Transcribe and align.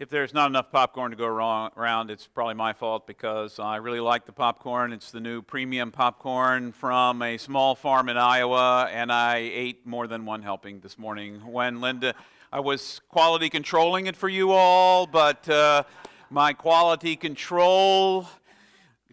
if 0.00 0.08
there's 0.08 0.32
not 0.32 0.48
enough 0.48 0.72
popcorn 0.72 1.10
to 1.10 1.16
go 1.16 1.26
wrong, 1.26 1.70
around, 1.76 2.10
it's 2.10 2.26
probably 2.26 2.54
my 2.54 2.72
fault 2.72 3.06
because 3.06 3.58
I 3.58 3.76
really 3.76 4.00
like 4.00 4.24
the 4.24 4.32
popcorn. 4.32 4.94
It's 4.94 5.10
the 5.10 5.20
new 5.20 5.42
premium 5.42 5.92
popcorn 5.92 6.72
from 6.72 7.20
a 7.20 7.36
small 7.36 7.74
farm 7.74 8.08
in 8.08 8.16
Iowa, 8.16 8.88
and 8.90 9.12
I 9.12 9.36
ate 9.36 9.86
more 9.86 10.06
than 10.06 10.24
one 10.24 10.40
helping 10.42 10.80
this 10.80 10.98
morning 10.98 11.40
when 11.52 11.82
Linda, 11.82 12.14
I 12.50 12.60
was 12.60 13.02
quality 13.10 13.50
controlling 13.50 14.06
it 14.06 14.16
for 14.16 14.30
you 14.30 14.52
all, 14.52 15.06
but 15.06 15.46
uh, 15.50 15.82
my 16.30 16.54
quality 16.54 17.14
control 17.14 18.26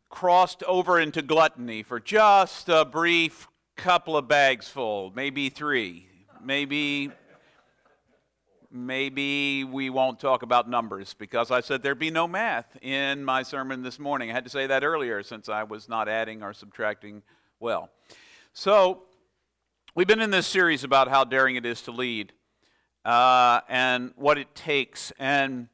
crossed 0.07 0.63
over 0.63 1.01
into 1.01 1.21
gluttony 1.21 1.83
for 1.83 1.99
just 1.99 2.69
a 2.69 2.85
brief 2.85 3.49
couple 3.75 4.15
of 4.15 4.29
bags 4.29 4.69
full, 4.69 5.11
maybe 5.13 5.49
three, 5.49 6.07
maybe 6.41 7.11
maybe 8.85 9.63
we 9.63 9.89
won't 9.89 10.19
talk 10.19 10.43
about 10.43 10.69
numbers 10.69 11.13
because 11.13 11.51
I 11.51 11.61
said 11.61 11.81
there'd 11.81 11.97
be 11.97 12.11
no 12.11 12.27
math 12.27 12.77
in 12.81 13.23
my 13.23 13.43
sermon 13.43 13.81
this 13.81 13.97
morning. 13.97 14.29
I 14.29 14.33
had 14.33 14.43
to 14.43 14.49
say 14.49 14.67
that 14.67 14.83
earlier 14.83 15.23
since 15.23 15.49
I 15.49 15.63
was 15.63 15.89
not 15.89 16.07
adding 16.07 16.43
or 16.43 16.53
subtracting 16.53 17.23
well. 17.59 17.89
So, 18.53 19.03
we've 19.95 20.07
been 20.07 20.21
in 20.21 20.31
this 20.31 20.47
series 20.47 20.83
about 20.83 21.07
how 21.07 21.23
daring 21.23 21.55
it 21.55 21.65
is 21.65 21.81
to 21.83 21.91
lead 21.91 22.33
uh, 23.05 23.61
and 23.69 24.11
what 24.15 24.37
it 24.37 24.53
takes. 24.53 25.11
And 25.17 25.69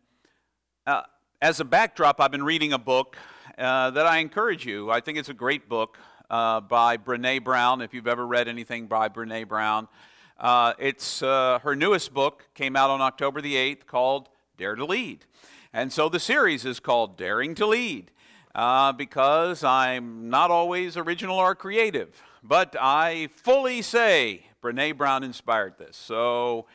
uh, 0.85 1.01
as 1.41 1.59
a 1.59 1.65
backdrop, 1.65 2.21
I've 2.21 2.31
been 2.31 2.43
reading 2.43 2.73
a 2.73 2.79
book 2.79 3.17
uh, 3.57 3.90
that 3.91 4.05
I 4.05 4.20
encourage 4.20 4.65
you. 4.65 4.90
I 4.91 5.01
think 5.01 5.17
it's 5.17 5.29
a 5.29 5.34
great 5.34 5.67
book 5.67 5.98
uh, 6.29 6.62
by 6.62 6.98
Brene 6.98 7.43
Brown, 7.43 7.81
if 7.81 7.93
you've 7.93 8.07
ever 8.07 8.26
read 8.26 8.48
anything 8.48 8.88
by 8.88 9.09
Brene 9.09 9.48
Brown. 9.48 9.88
Uh, 10.37 10.73
it's 10.79 11.21
uh, 11.21 11.59
her 11.63 11.75
newest 11.75 12.13
book 12.13 12.47
came 12.53 12.75
out 12.75 12.89
on 12.89 13.01
October 13.01 13.41
the 13.41 13.55
8th 13.55 13.85
called 13.85 14.29
Dare 14.57 14.75
to 14.75 14.85
Lead. 14.85 15.25
And 15.73 15.91
so 15.91 16.09
the 16.09 16.19
series 16.19 16.65
is 16.65 16.79
called 16.79 17.17
Daring 17.17 17.55
to 17.55 17.65
Lead 17.65 18.12
uh, 18.55 18.91
because 18.93 19.63
I'm 19.63 20.29
not 20.29 20.51
always 20.51 20.98
original 20.98 21.37
or 21.37 21.55
creative, 21.55 22.21
but 22.43 22.75
I 22.79 23.29
fully 23.35 23.81
say 23.81 24.45
Brene 24.62 24.98
Brown 24.98 25.23
inspired 25.23 25.77
this. 25.77 25.98
So 25.98 26.65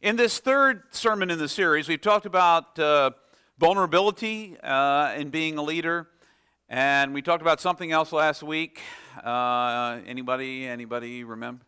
in 0.00 0.16
this 0.16 0.38
third 0.38 0.82
sermon 0.90 1.30
in 1.30 1.38
the 1.38 1.48
series, 1.48 1.88
we've 1.88 2.00
talked 2.00 2.26
about 2.26 2.78
uh, 2.78 3.12
vulnerability 3.58 4.56
uh, 4.62 5.14
in 5.16 5.30
being 5.30 5.58
a 5.58 5.62
leader. 5.62 6.08
And 6.68 7.12
we 7.12 7.22
talked 7.22 7.42
about 7.42 7.60
something 7.60 7.92
else 7.92 8.12
last 8.12 8.42
week. 8.42 8.80
Uh, 9.22 9.98
anybody, 10.06 10.66
anybody 10.66 11.22
remember? 11.22 11.64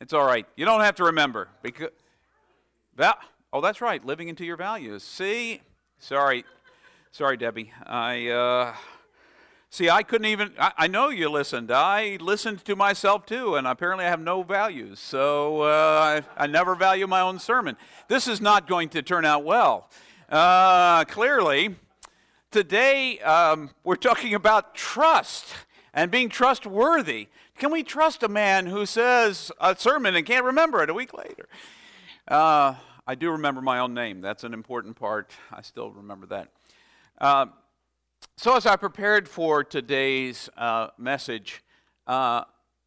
It's 0.00 0.12
all 0.12 0.24
right. 0.24 0.46
You 0.54 0.64
don't 0.64 0.80
have 0.82 0.94
to 0.96 1.04
remember 1.04 1.48
because 1.60 1.88
that. 2.96 3.18
Oh, 3.52 3.60
that's 3.60 3.80
right. 3.80 4.04
Living 4.04 4.28
into 4.28 4.44
your 4.44 4.56
values. 4.56 5.02
See, 5.02 5.60
sorry, 5.98 6.44
sorry, 7.10 7.36
Debbie. 7.36 7.72
I 7.84 8.28
uh, 8.28 8.74
see. 9.70 9.90
I 9.90 10.04
couldn't 10.04 10.26
even. 10.26 10.52
I, 10.56 10.72
I, 10.78 10.86
know 10.86 11.08
you 11.08 11.28
listened. 11.28 11.72
I 11.72 12.16
listened 12.20 12.64
to 12.66 12.76
myself 12.76 13.26
too, 13.26 13.56
and 13.56 13.66
apparently 13.66 14.04
I 14.04 14.08
have 14.08 14.20
no 14.20 14.44
values. 14.44 15.00
So 15.00 15.62
uh, 15.62 16.22
I, 16.38 16.44
I, 16.44 16.46
never 16.46 16.76
value 16.76 17.08
my 17.08 17.20
own 17.20 17.40
sermon. 17.40 17.76
This 18.06 18.28
is 18.28 18.40
not 18.40 18.68
going 18.68 18.90
to 18.90 19.02
turn 19.02 19.24
out 19.24 19.44
well. 19.44 19.90
Uh, 20.28 21.06
clearly, 21.06 21.74
today 22.52 23.18
um, 23.20 23.70
we're 23.82 23.96
talking 23.96 24.34
about 24.34 24.76
trust 24.76 25.46
and 25.92 26.08
being 26.08 26.28
trustworthy. 26.28 27.26
Can 27.58 27.72
we 27.72 27.82
trust 27.82 28.22
a 28.22 28.28
man 28.28 28.66
who 28.66 28.86
says 28.86 29.50
a 29.60 29.74
sermon 29.76 30.14
and 30.14 30.24
can't 30.24 30.44
remember 30.44 30.80
it 30.84 30.90
a 30.90 30.94
week 30.94 31.12
later? 31.12 31.48
Uh, 32.28 32.76
I 33.04 33.16
do 33.16 33.32
remember 33.32 33.60
my 33.60 33.80
own 33.80 33.94
name. 33.94 34.20
That's 34.20 34.44
an 34.44 34.54
important 34.54 34.94
part. 34.94 35.32
I 35.50 35.62
still 35.62 35.90
remember 35.90 36.26
that. 36.26 36.52
Uh, 37.20 37.46
so, 38.36 38.54
as 38.54 38.64
I 38.64 38.76
prepared 38.76 39.28
for 39.28 39.64
today's 39.64 40.48
uh, 40.56 40.90
message, 40.98 41.64
uh, 42.06 42.44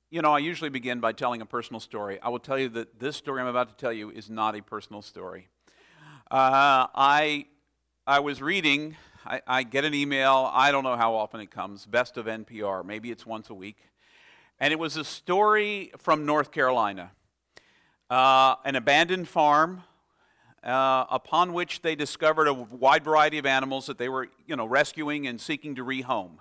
you 0.10 0.22
know, 0.22 0.32
I 0.32 0.40
usually 0.40 0.70
begin 0.70 1.02
by 1.02 1.12
telling 1.12 1.42
a 1.42 1.46
personal 1.46 1.82
story. 1.82 2.18
I 2.22 2.30
will 2.30 2.40
tell 2.40 2.58
you 2.58 2.70
that 2.70 2.98
this 2.98 3.18
story 3.18 3.42
I'm 3.42 3.48
about 3.48 3.68
to 3.68 3.76
tell 3.76 3.92
you 3.92 4.10
is 4.10 4.30
not 4.30 4.56
a 4.56 4.62
personal 4.62 5.02
story. 5.02 5.50
Uh, 6.30 6.88
I, 6.96 7.46
I 8.08 8.20
was 8.20 8.42
reading, 8.42 8.96
I, 9.26 9.42
I 9.46 9.64
get 9.64 9.84
an 9.84 9.94
email, 9.94 10.50
I 10.54 10.72
don't 10.72 10.86
know 10.86 10.96
how 10.96 11.14
often 11.14 11.42
it 11.42 11.52
comes, 11.52 11.86
best 11.86 12.16
of 12.16 12.28
NPR, 12.28 12.86
maybe 12.86 13.12
it's 13.12 13.26
once 13.26 13.50
a 13.50 13.54
week 13.54 13.76
and 14.62 14.72
it 14.72 14.78
was 14.78 14.96
a 14.96 15.04
story 15.04 15.92
from 15.98 16.24
North 16.24 16.52
Carolina. 16.52 17.12
Uh, 18.12 18.56
an 18.64 18.76
abandoned 18.76 19.28
farm 19.28 19.82
uh, 20.64 21.06
upon 21.10 21.52
which 21.52 21.82
they 21.82 21.96
discovered 21.96 22.48
a 22.48 22.54
wide 22.54 23.04
variety 23.04 23.40
of 23.40 23.48
animals 23.48 23.88
that 23.88 23.98
they 23.98 24.08
were 24.08 24.28
you 24.46 24.56
know, 24.56 24.68
rescuing 24.68 25.26
and 25.26 25.42
seeking 25.42 25.74
to 25.74 25.84
rehome. 25.84 26.34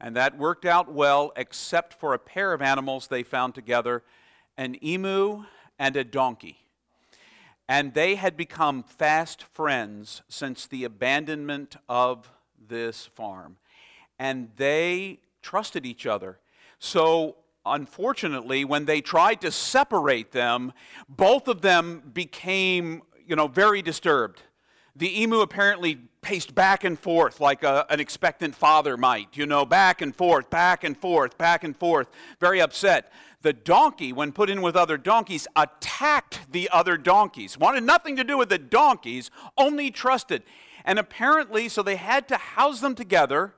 And 0.00 0.16
that 0.16 0.36
worked 0.36 0.64
out 0.64 0.92
well, 0.92 1.32
except 1.36 1.94
for 1.94 2.14
a 2.14 2.18
pair 2.18 2.52
of 2.52 2.60
animals 2.60 3.06
they 3.06 3.22
found 3.22 3.54
together 3.54 4.02
an 4.56 4.84
emu 4.84 5.44
and 5.78 5.94
a 5.94 6.02
donkey. 6.02 6.58
And 7.68 7.94
they 7.94 8.16
had 8.16 8.36
become 8.36 8.82
fast 8.82 9.44
friends 9.44 10.22
since 10.28 10.66
the 10.66 10.82
abandonment 10.82 11.76
of 11.88 12.28
this 12.68 13.06
farm. 13.06 13.58
And 14.18 14.50
they 14.56 15.20
trusted 15.42 15.86
each 15.86 16.06
other. 16.06 16.40
So 16.80 17.36
unfortunately, 17.64 18.64
when 18.64 18.84
they 18.84 19.00
tried 19.00 19.40
to 19.42 19.50
separate 19.50 20.32
them, 20.32 20.72
both 21.08 21.48
of 21.48 21.60
them 21.60 22.10
became, 22.12 23.02
you 23.26 23.36
know, 23.36 23.48
very 23.48 23.82
disturbed. 23.82 24.42
The 24.96 25.22
emu 25.22 25.40
apparently 25.40 25.98
paced 26.20 26.54
back 26.54 26.84
and 26.84 26.98
forth 26.98 27.40
like 27.40 27.64
a, 27.64 27.86
an 27.90 27.98
expectant 27.98 28.54
father 28.54 28.96
might, 28.96 29.36
you 29.36 29.46
know, 29.46 29.64
back 29.64 30.02
and 30.02 30.14
forth, 30.14 30.50
back 30.50 30.84
and 30.84 30.96
forth, 30.96 31.36
back 31.38 31.64
and 31.64 31.76
forth, 31.76 32.08
very 32.40 32.60
upset. 32.60 33.12
The 33.40 33.52
donkey, 33.52 34.12
when 34.12 34.32
put 34.32 34.48
in 34.50 34.62
with 34.62 34.76
other 34.76 34.96
donkeys, 34.96 35.48
attacked 35.56 36.40
the 36.52 36.68
other 36.70 36.96
donkeys, 36.96 37.58
wanted 37.58 37.82
nothing 37.82 38.16
to 38.16 38.24
do 38.24 38.38
with 38.38 38.50
the 38.50 38.58
donkeys, 38.58 39.30
only 39.58 39.90
trusted. 39.90 40.44
And 40.84 40.98
apparently, 40.98 41.68
so 41.68 41.82
they 41.82 41.96
had 41.96 42.28
to 42.28 42.36
house 42.36 42.80
them 42.80 42.94
together 42.94 43.54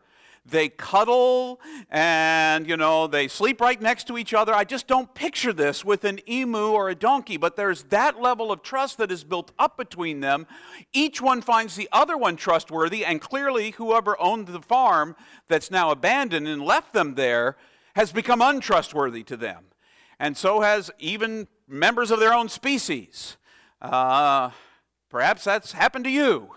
they 0.46 0.68
cuddle 0.68 1.60
and, 1.88 2.68
you 2.68 2.76
know, 2.76 3.06
they 3.06 3.28
sleep 3.28 3.60
right 3.60 3.80
next 3.80 4.06
to 4.08 4.18
each 4.18 4.34
other. 4.34 4.52
I 4.54 4.64
just 4.64 4.86
don't 4.86 5.12
picture 5.14 5.52
this 5.52 5.84
with 5.84 6.04
an 6.04 6.20
emu 6.28 6.66
or 6.66 6.90
a 6.90 6.94
donkey, 6.94 7.38
but 7.38 7.56
there's 7.56 7.84
that 7.84 8.20
level 8.20 8.52
of 8.52 8.62
trust 8.62 8.98
that 8.98 9.10
is 9.10 9.24
built 9.24 9.52
up 9.58 9.78
between 9.78 10.20
them. 10.20 10.46
Each 10.92 11.20
one 11.20 11.40
finds 11.40 11.76
the 11.76 11.88
other 11.92 12.16
one 12.16 12.36
trustworthy, 12.36 13.04
and 13.04 13.20
clearly, 13.20 13.70
whoever 13.72 14.20
owned 14.20 14.48
the 14.48 14.60
farm 14.60 15.16
that's 15.48 15.70
now 15.70 15.90
abandoned 15.90 16.46
and 16.46 16.62
left 16.62 16.92
them 16.92 17.14
there 17.14 17.56
has 17.96 18.12
become 18.12 18.42
untrustworthy 18.42 19.22
to 19.22 19.36
them. 19.36 19.64
And 20.18 20.36
so 20.36 20.60
has 20.60 20.90
even 20.98 21.48
members 21.66 22.10
of 22.10 22.20
their 22.20 22.34
own 22.34 22.48
species. 22.48 23.38
Uh, 23.80 24.50
perhaps 25.08 25.44
that's 25.44 25.72
happened 25.72 26.04
to 26.04 26.10
you 26.10 26.50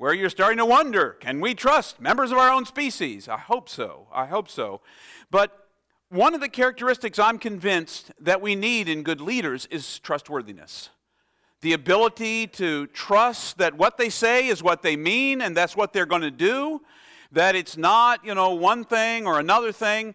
where 0.00 0.14
you're 0.14 0.30
starting 0.30 0.56
to 0.56 0.64
wonder 0.64 1.10
can 1.20 1.42
we 1.42 1.54
trust 1.54 2.00
members 2.00 2.32
of 2.32 2.38
our 2.38 2.50
own 2.50 2.64
species? 2.64 3.28
I 3.28 3.36
hope 3.36 3.68
so. 3.68 4.06
I 4.10 4.24
hope 4.24 4.48
so. 4.48 4.80
But 5.30 5.68
one 6.08 6.32
of 6.32 6.40
the 6.40 6.48
characteristics 6.48 7.18
I'm 7.18 7.38
convinced 7.38 8.10
that 8.18 8.40
we 8.40 8.54
need 8.54 8.88
in 8.88 9.02
good 9.02 9.20
leaders 9.20 9.66
is 9.66 9.98
trustworthiness. 9.98 10.88
The 11.60 11.74
ability 11.74 12.46
to 12.46 12.86
trust 12.86 13.58
that 13.58 13.74
what 13.74 13.98
they 13.98 14.08
say 14.08 14.46
is 14.46 14.62
what 14.62 14.80
they 14.80 14.96
mean 14.96 15.42
and 15.42 15.54
that's 15.54 15.76
what 15.76 15.92
they're 15.92 16.06
going 16.06 16.22
to 16.22 16.30
do, 16.30 16.80
that 17.32 17.54
it's 17.54 17.76
not, 17.76 18.24
you 18.24 18.34
know, 18.34 18.54
one 18.54 18.84
thing 18.84 19.26
or 19.26 19.38
another 19.38 19.70
thing. 19.70 20.14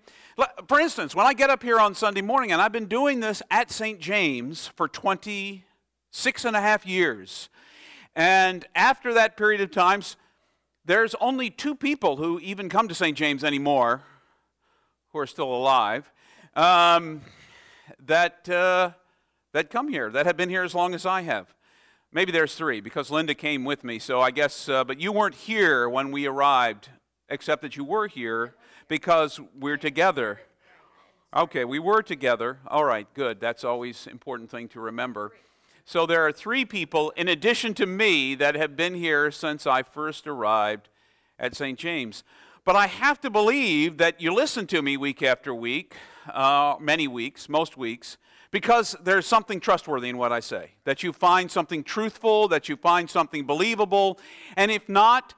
For 0.68 0.79
instance, 0.79 1.13
when 1.13 1.28
I 1.28 1.34
get 1.35 1.51
up 1.51 1.62
here 1.62 1.79
on 1.79 1.94
Sunday 1.94 2.24
morning, 2.24 2.51
and 2.51 2.59
I've 2.59 2.72
been 2.72 2.88
doing 2.88 3.19
this 3.19 3.44
at 3.51 3.69
St. 3.69 4.00
James 4.00 4.72
for 4.75 4.88
26 4.88 6.44
and 6.44 6.56
a 6.56 6.62
half 6.62 6.88
years, 6.88 7.50
and 8.15 8.65
after 8.75 9.13
that 9.13 9.38
period 9.38 9.62
of 9.62 9.71
times, 9.71 10.17
there's 10.85 11.15
only 11.15 11.50
two 11.50 11.75
people 11.75 12.17
who 12.17 12.39
even 12.39 12.69
come 12.69 12.88
to 12.88 12.95
St. 12.95 13.17
James 13.17 13.44
anymore 13.44 14.03
who 15.12 15.19
are 15.19 15.27
still 15.27 15.53
alive 15.53 16.12
um, 16.56 17.21
that, 18.06 18.47
uh, 18.50 18.91
that 19.51 19.69
come 19.69 19.89
here, 19.89 20.09
that 20.12 20.25
have 20.25 20.38
been 20.38 20.50
here 20.50 20.63
as 20.63 20.75
long 20.75 20.94
as 20.94 21.06
I 21.06 21.21
have. 21.21 21.53
Maybe 22.12 22.31
there's 22.31 22.56
three 22.56 22.79
because 22.81 23.12
Linda 23.12 23.33
came 23.33 23.65
with 23.65 23.83
me, 23.83 24.00
so 24.00 24.21
I 24.21 24.31
guess, 24.31 24.69
uh, 24.69 24.83
but 24.83 25.01
you 25.01 25.11
weren't 25.11 25.35
here 25.35 25.89
when 25.89 26.11
we 26.11 26.27
arrived, 26.27 26.89
except 27.29 27.61
that 27.63 27.75
you 27.75 27.83
were 27.83 28.07
here 28.07 28.56
because 28.88 29.39
we're 29.59 29.77
together. 29.77 30.39
Okay, 31.35 31.65
we 31.65 31.79
were 31.79 32.01
together. 32.01 32.59
All 32.68 32.85
right, 32.85 33.07
good. 33.13 33.41
That's 33.41 33.65
always 33.65 34.07
important 34.07 34.50
thing 34.50 34.69
to 34.69 34.79
remember. 34.79 35.33
So 35.87 36.07
there 36.07 36.25
are 36.25 36.31
three 36.31 36.65
people, 36.65 37.11
in 37.11 37.27
addition 37.27 37.75
to 37.75 37.85
me, 37.85 38.33
that 38.35 38.55
have 38.55 38.75
been 38.75 38.95
here 38.95 39.29
since 39.29 39.67
I 39.67 39.83
first 39.83 40.25
arrived 40.25 40.89
at 41.37 41.53
St. 41.53 41.77
James. 41.77 42.23
But 42.63 42.75
I 42.75 42.87
have 42.87 43.21
to 43.21 43.29
believe 43.29 43.99
that 43.99 44.19
you 44.19 44.33
listen 44.33 44.65
to 44.67 44.81
me 44.81 44.97
week 44.97 45.21
after 45.21 45.53
week, 45.53 45.93
uh, 46.33 46.77
many 46.79 47.07
weeks, 47.07 47.47
most 47.47 47.77
weeks, 47.77 48.17
because 48.49 48.95
there's 49.03 49.27
something 49.27 49.59
trustworthy 49.59 50.09
in 50.09 50.17
what 50.17 50.31
I 50.31 50.39
say, 50.39 50.71
that 50.85 51.03
you 51.03 51.13
find 51.13 51.51
something 51.51 51.83
truthful, 51.83 52.47
that 52.47 52.67
you 52.67 52.77
find 52.77 53.07
something 53.07 53.45
believable. 53.45 54.19
And 54.57 54.71
if 54.71 54.89
not, 54.89 55.35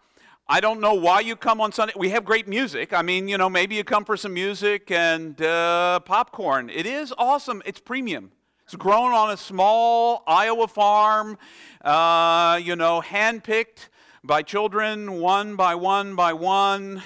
I 0.48 0.62
don't 0.62 0.80
know 0.80 0.94
why 0.94 1.20
you 1.20 1.36
come 1.36 1.60
on 1.60 1.74
Sunday. 1.74 1.94
We 1.98 2.12
have 2.12 2.24
great 2.24 2.48
music. 2.48 2.94
I 2.94 3.02
mean, 3.02 3.28
you 3.28 3.38
know, 3.38 3.50
maybe 3.50 3.76
you 3.76 3.84
come 3.84 4.06
for 4.06 4.16
some 4.16 4.34
music 4.34 4.92
and 4.92 5.42
uh, 5.42 6.00
popcorn. 6.00 6.70
It 6.70 6.86
is 6.86 7.14
awesome. 7.18 7.62
It's 7.66 7.82
premium. 7.82 8.32
It's 8.68 8.76
grown 8.76 9.14
on 9.14 9.30
a 9.30 9.38
small 9.38 10.24
Iowa 10.28 10.68
farm, 10.68 11.38
uh, 11.86 12.60
you 12.62 12.76
know, 12.76 13.02
handpicked 13.02 13.88
by 14.26 14.42
children, 14.42 15.22
one 15.22 15.56
by 15.56 15.74
one 15.74 16.18
by 16.18 16.34
one 16.34 17.02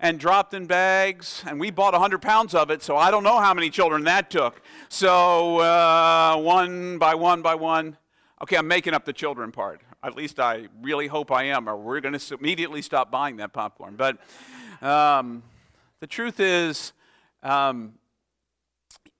and 0.00 0.20
dropped 0.20 0.52
in 0.52 0.66
bags. 0.66 1.42
And 1.46 1.58
we 1.58 1.70
bought 1.70 1.94
100 1.94 2.20
pounds 2.20 2.54
of 2.54 2.70
it, 2.70 2.82
so 2.82 2.98
I 2.98 3.10
don't 3.10 3.22
know 3.22 3.38
how 3.40 3.54
many 3.54 3.70
children 3.70 4.04
that 4.04 4.28
took. 4.28 4.60
So 4.90 5.60
uh, 5.60 6.36
one 6.36 6.98
by 6.98 7.14
one 7.14 7.40
by 7.40 7.54
one. 7.54 7.96
Okay, 8.42 8.58
I'm 8.58 8.68
making 8.68 8.92
up 8.92 9.06
the 9.06 9.14
children 9.14 9.50
part. 9.50 9.80
At 10.02 10.14
least 10.14 10.38
I 10.38 10.68
really 10.82 11.06
hope 11.06 11.32
I 11.32 11.44
am, 11.44 11.70
or 11.70 11.76
we're 11.78 12.00
going 12.02 12.18
to 12.18 12.34
immediately 12.34 12.82
stop 12.82 13.10
buying 13.10 13.38
that 13.38 13.54
popcorn. 13.54 13.96
But 13.96 14.18
um, 14.82 15.42
the 16.00 16.06
truth 16.06 16.38
is, 16.38 16.92
um, 17.42 17.94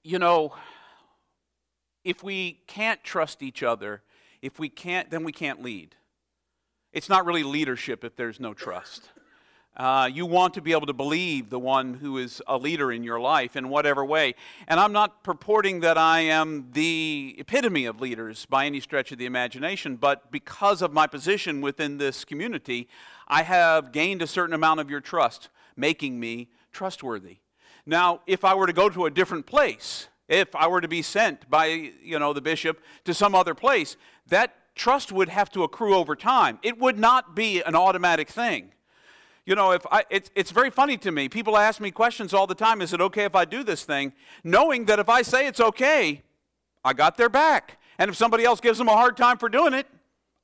you 0.03 0.19
know, 0.19 0.53
if 2.03 2.23
we 2.23 2.61
can't 2.67 3.03
trust 3.03 3.43
each 3.43 3.63
other, 3.63 4.01
if 4.41 4.59
we 4.59 4.69
can't, 4.69 5.09
then 5.09 5.23
we 5.23 5.31
can't 5.31 5.61
lead. 5.61 5.95
It's 6.91 7.09
not 7.09 7.25
really 7.25 7.43
leadership 7.43 8.03
if 8.03 8.15
there's 8.15 8.39
no 8.39 8.53
trust. 8.53 9.09
Uh, 9.77 10.09
you 10.11 10.25
want 10.25 10.53
to 10.55 10.61
be 10.61 10.73
able 10.73 10.87
to 10.87 10.93
believe 10.93 11.49
the 11.49 11.59
one 11.59 11.93
who 11.93 12.17
is 12.17 12.41
a 12.47 12.57
leader 12.57 12.91
in 12.91 13.03
your 13.03 13.19
life 13.19 13.55
in 13.55 13.69
whatever 13.69 14.03
way. 14.03 14.35
And 14.67 14.77
I'm 14.77 14.91
not 14.91 15.23
purporting 15.23 15.79
that 15.81 15.97
I 15.97 16.21
am 16.21 16.69
the 16.73 17.35
epitome 17.37 17.85
of 17.85 18.01
leaders 18.01 18.45
by 18.45 18.65
any 18.65 18.81
stretch 18.81 19.13
of 19.13 19.19
the 19.19 19.25
imagination, 19.25 19.95
but 19.95 20.31
because 20.31 20.81
of 20.81 20.91
my 20.91 21.07
position 21.07 21.61
within 21.61 21.97
this 21.97 22.25
community, 22.25 22.89
I 23.27 23.43
have 23.43 23.93
gained 23.93 24.21
a 24.21 24.27
certain 24.27 24.53
amount 24.53 24.81
of 24.81 24.89
your 24.89 24.99
trust, 24.99 25.49
making 25.77 26.19
me 26.19 26.49
trustworthy. 26.73 27.37
Now, 27.85 28.21
if 28.27 28.43
I 28.43 28.55
were 28.55 28.67
to 28.67 28.73
go 28.73 28.89
to 28.89 29.05
a 29.05 29.11
different 29.11 29.45
place, 29.45 30.09
if 30.29 30.55
I 30.55 30.67
were 30.67 30.79
to 30.79 30.87
be 30.87 31.01
sent 31.01 31.49
by, 31.49 31.91
you 32.01 32.19
know, 32.19 32.31
the 32.31 32.41
bishop 32.41 32.79
to 33.03 33.13
some 33.13 33.35
other 33.35 33.55
place, 33.55 33.97
that 34.27 34.55
trust 34.75 35.11
would 35.11 35.27
have 35.27 35.49
to 35.51 35.63
accrue 35.63 35.95
over 35.95 36.15
time. 36.15 36.59
It 36.61 36.79
would 36.79 36.97
not 36.97 37.35
be 37.35 37.61
an 37.61 37.75
automatic 37.75 38.29
thing. 38.29 38.71
You 39.45 39.55
know, 39.55 39.71
if 39.71 39.85
I, 39.91 40.03
it's, 40.11 40.29
it's 40.35 40.51
very 40.51 40.69
funny 40.69 40.95
to 40.97 41.11
me. 41.11 41.27
People 41.27 41.57
ask 41.57 41.81
me 41.81 41.89
questions 41.89 42.33
all 42.33 42.45
the 42.45 42.55
time 42.55 42.81
Is 42.81 42.93
it 42.93 43.01
okay 43.01 43.25
if 43.25 43.35
I 43.35 43.45
do 43.45 43.63
this 43.63 43.83
thing? 43.83 44.13
Knowing 44.43 44.85
that 44.85 44.99
if 44.99 45.09
I 45.09 45.23
say 45.23 45.47
it's 45.47 45.59
okay, 45.59 46.21
I 46.85 46.93
got 46.93 47.17
their 47.17 47.29
back. 47.29 47.79
And 47.97 48.09
if 48.09 48.15
somebody 48.15 48.45
else 48.45 48.61
gives 48.61 48.77
them 48.77 48.87
a 48.87 48.93
hard 48.93 49.17
time 49.17 49.37
for 49.37 49.49
doing 49.49 49.73
it, 49.73 49.87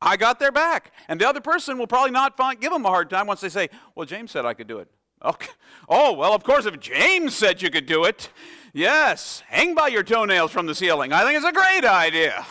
I 0.02 0.18
got 0.18 0.40
their 0.40 0.52
back. 0.52 0.92
And 1.08 1.22
the 1.22 1.30
other 1.30 1.40
person 1.40 1.78
will 1.78 1.88
probably 1.88 2.12
not 2.12 2.36
find, 2.36 2.60
give 2.60 2.72
them 2.72 2.86
a 2.86 2.90
hard 2.90 3.10
time 3.10 3.28
once 3.28 3.42
they 3.42 3.50
say, 3.50 3.70
Well, 3.94 4.08
James 4.08 4.32
said 4.32 4.46
I 4.46 4.56
could 4.56 4.68
do 4.68 4.80
it. 4.80 4.90
Okay. 5.24 5.52
Oh, 5.88 6.14
well, 6.14 6.34
of 6.34 6.44
course, 6.44 6.66
if 6.66 6.80
James 6.80 7.36
said 7.36 7.62
you 7.62 7.70
could 7.70 7.86
do 7.86 8.06
it, 8.06 8.30
yes, 8.74 9.44
hang 9.48 9.76
by 9.76 9.88
your 9.88 10.04
toenails 10.04 10.52
from 10.52 10.66
the 10.66 10.76
ceiling. 10.76 11.14
I 11.14 11.24
think 11.24 11.38
it's 11.38 11.46
a 11.46 11.52
great 11.52 11.86
idea. 11.86 12.46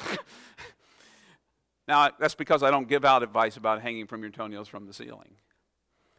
now, 1.89 2.11
that's 2.19 2.35
because 2.35 2.63
I 2.63 2.71
don't 2.71 2.89
give 2.89 3.05
out 3.05 3.23
advice 3.23 3.57
about 3.57 3.83
hanging 3.83 4.07
from 4.07 4.23
your 4.23 4.31
toenails 4.31 4.69
from 4.69 4.87
the 4.87 4.93
ceiling. 4.93 5.37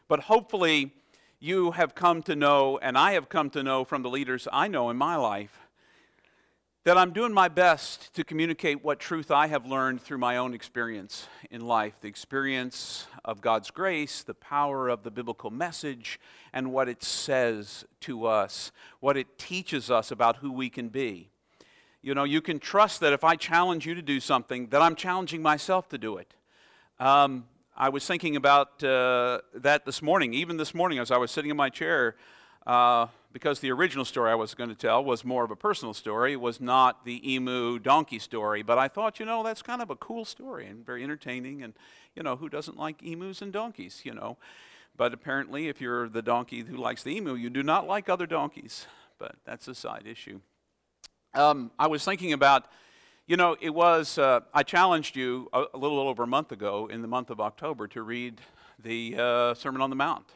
But 0.08 0.22
hopefully, 0.22 0.92
you 1.40 1.72
have 1.72 1.96
come 1.96 2.22
to 2.24 2.36
know, 2.36 2.78
and 2.82 2.98
I 2.98 3.14
have 3.14 3.30
come 3.30 3.50
to 3.52 3.64
know 3.64 3.84
from 3.84 4.02
the 4.02 4.10
leaders 4.10 4.48
I 4.52 4.68
know 4.68 4.90
in 4.90 4.98
my 4.98 5.16
life, 5.16 5.65
that 6.86 7.00
I'm 7.00 7.14
doing 7.14 7.34
my 7.34 7.48
best 7.48 8.14
to 8.14 8.24
communicate 8.24 8.84
what 8.84 9.00
truth 9.00 9.32
I 9.32 9.48
have 9.48 9.66
learned 9.66 10.02
through 10.02 10.20
my 10.20 10.38
own 10.38 10.54
experience 10.54 11.28
in 11.50 11.62
life 11.66 11.96
the 12.00 12.08
experience 12.08 13.08
of 13.26 13.42
God's 13.42 13.72
grace, 13.72 14.22
the 14.22 14.36
power 14.36 14.88
of 14.88 15.02
the 15.02 15.10
biblical 15.10 15.50
message, 15.50 16.20
and 16.54 16.72
what 16.72 16.88
it 16.88 17.02
says 17.02 17.86
to 18.02 18.28
us, 18.28 18.72
what 19.00 19.18
it 19.18 19.40
teaches 19.40 19.90
us 19.90 20.12
about 20.12 20.38
who 20.38 20.52
we 20.52 20.70
can 20.70 20.90
be. 20.90 21.32
You 22.04 22.14
know, 22.14 22.24
you 22.24 22.40
can 22.40 22.60
trust 22.60 23.00
that 23.00 23.14
if 23.14 23.24
I 23.24 23.36
challenge 23.36 23.88
you 23.88 23.96
to 23.96 24.04
do 24.04 24.20
something, 24.20 24.68
that 24.68 24.84
I'm 24.84 24.96
challenging 24.96 25.42
myself 25.42 25.90
to 25.90 25.98
do 25.98 26.18
it. 26.18 26.36
Um, 27.00 27.46
I 27.76 27.90
was 27.90 28.06
thinking 28.06 28.36
about 28.36 28.84
uh, 28.84 29.40
that 29.56 29.86
this 29.86 30.04
morning, 30.04 30.36
even 30.36 30.58
this 30.58 30.76
morning 30.76 31.00
as 31.00 31.10
I 31.10 31.18
was 31.18 31.32
sitting 31.32 31.50
in 31.50 31.58
my 31.58 31.70
chair, 31.70 32.16
uh, 32.66 33.08
because 33.32 33.60
the 33.60 33.72
original 33.72 34.06
story 34.06 34.32
I 34.32 34.36
was 34.36 34.54
going 34.54 34.70
to 34.70 34.76
tell 34.76 35.04
was 35.04 35.26
more 35.26 35.44
of 35.44 35.52
a 35.52 35.56
personal 35.56 35.94
story, 35.94 36.36
was 36.36 36.62
not 36.62 37.06
the 37.06 37.34
emu 37.34 37.80
donkey 37.80 38.20
story. 38.20 38.64
But 38.64 38.78
I 38.78 38.88
thought, 38.88 39.20
you 39.20 39.26
know, 39.26 39.44
that's 39.44 39.62
kind 39.62 39.82
of 39.82 39.90
a 39.90 39.96
cool 39.96 40.26
story 40.26 40.68
and 40.68 40.86
very 40.86 41.04
entertaining. 41.04 41.62
And, 41.62 41.74
you 42.16 42.24
know, 42.24 42.38
who 42.38 42.50
doesn't 42.50 42.78
like 42.78 43.04
emus 43.04 43.42
and 43.42 43.52
donkeys, 43.52 44.02
you 44.04 44.14
know? 44.14 44.38
But 44.98 45.14
apparently, 45.14 45.68
if 45.68 45.82
you're 45.82 46.08
the 46.08 46.22
donkey 46.22 46.62
who 46.62 46.78
likes 46.78 47.04
the 47.04 47.16
emu, 47.16 47.36
you 47.36 47.50
do 47.50 47.62
not 47.62 47.88
like 47.88 48.08
other 48.08 48.26
donkeys. 48.26 48.88
But 49.20 49.36
that's 49.46 49.68
a 49.68 49.76
side 49.76 50.04
issue. 50.06 50.40
Um, 51.34 51.72
I 51.78 51.88
was 51.88 52.06
thinking 52.06 52.32
about 52.32 52.66
you 53.28 53.38
know, 53.38 53.58
it 53.60 53.72
was, 53.72 54.20
uh, 54.20 54.42
I 54.54 54.62
challenged 54.62 55.16
you 55.16 55.50
a, 55.52 55.64
a, 55.74 55.78
little 55.78 56.00
over 56.00 56.22
a 56.22 56.28
month 56.28 56.52
ago 56.52 56.88
in 56.92 57.02
the 57.02 57.08
month 57.08 57.32
of 57.32 57.40
October 57.40 57.88
to 57.88 58.04
read 58.04 58.40
the 58.78 59.16
uh, 59.18 59.54
Sermon 59.56 59.82
on 59.82 59.90
the 59.90 59.96
Mount. 59.96 60.28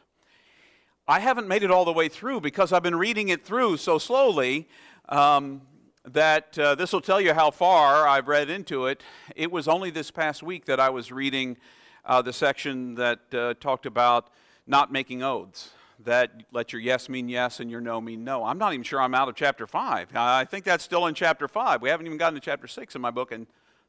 I 1.10 1.18
haven't 1.18 1.48
made 1.48 1.64
it 1.64 1.72
all 1.72 1.84
the 1.84 1.92
way 1.92 2.08
through 2.08 2.40
because 2.40 2.72
I've 2.72 2.84
been 2.84 2.94
reading 2.94 3.30
it 3.30 3.44
through 3.44 3.78
so 3.78 3.98
slowly 3.98 4.68
um, 5.08 5.60
that 6.04 6.56
uh, 6.56 6.76
this 6.76 6.92
will 6.92 7.00
tell 7.00 7.20
you 7.20 7.34
how 7.34 7.50
far 7.50 8.06
I've 8.06 8.28
read 8.28 8.48
into 8.48 8.86
it. 8.86 9.02
It 9.34 9.50
was 9.50 9.66
only 9.66 9.90
this 9.90 10.12
past 10.12 10.40
week 10.40 10.66
that 10.66 10.78
I 10.78 10.88
was 10.90 11.10
reading 11.10 11.56
uh, 12.04 12.22
the 12.22 12.32
section 12.32 12.94
that 12.94 13.34
uh, 13.34 13.54
talked 13.54 13.86
about 13.86 14.28
not 14.68 14.92
making 14.92 15.24
oaths 15.24 15.70
that 16.04 16.44
let 16.52 16.72
your 16.72 16.80
yes 16.80 17.08
mean 17.08 17.28
yes 17.28 17.58
and 17.58 17.72
your 17.72 17.80
no 17.80 18.00
mean 18.00 18.22
no. 18.22 18.44
I'm 18.44 18.58
not 18.58 18.72
even 18.72 18.84
sure 18.84 19.00
I'm 19.00 19.12
out 19.12 19.28
of 19.28 19.34
chapter 19.34 19.66
5. 19.66 20.14
I 20.14 20.44
think 20.44 20.64
that's 20.64 20.84
still 20.84 21.06
in 21.06 21.14
chapter 21.14 21.48
5. 21.48 21.82
We 21.82 21.88
haven't 21.88 22.06
even 22.06 22.18
gotten 22.18 22.38
to 22.38 22.40
chapter 22.40 22.68
6 22.68 22.94
in 22.94 23.00
my 23.00 23.10
book, 23.10 23.32
and 23.32 23.48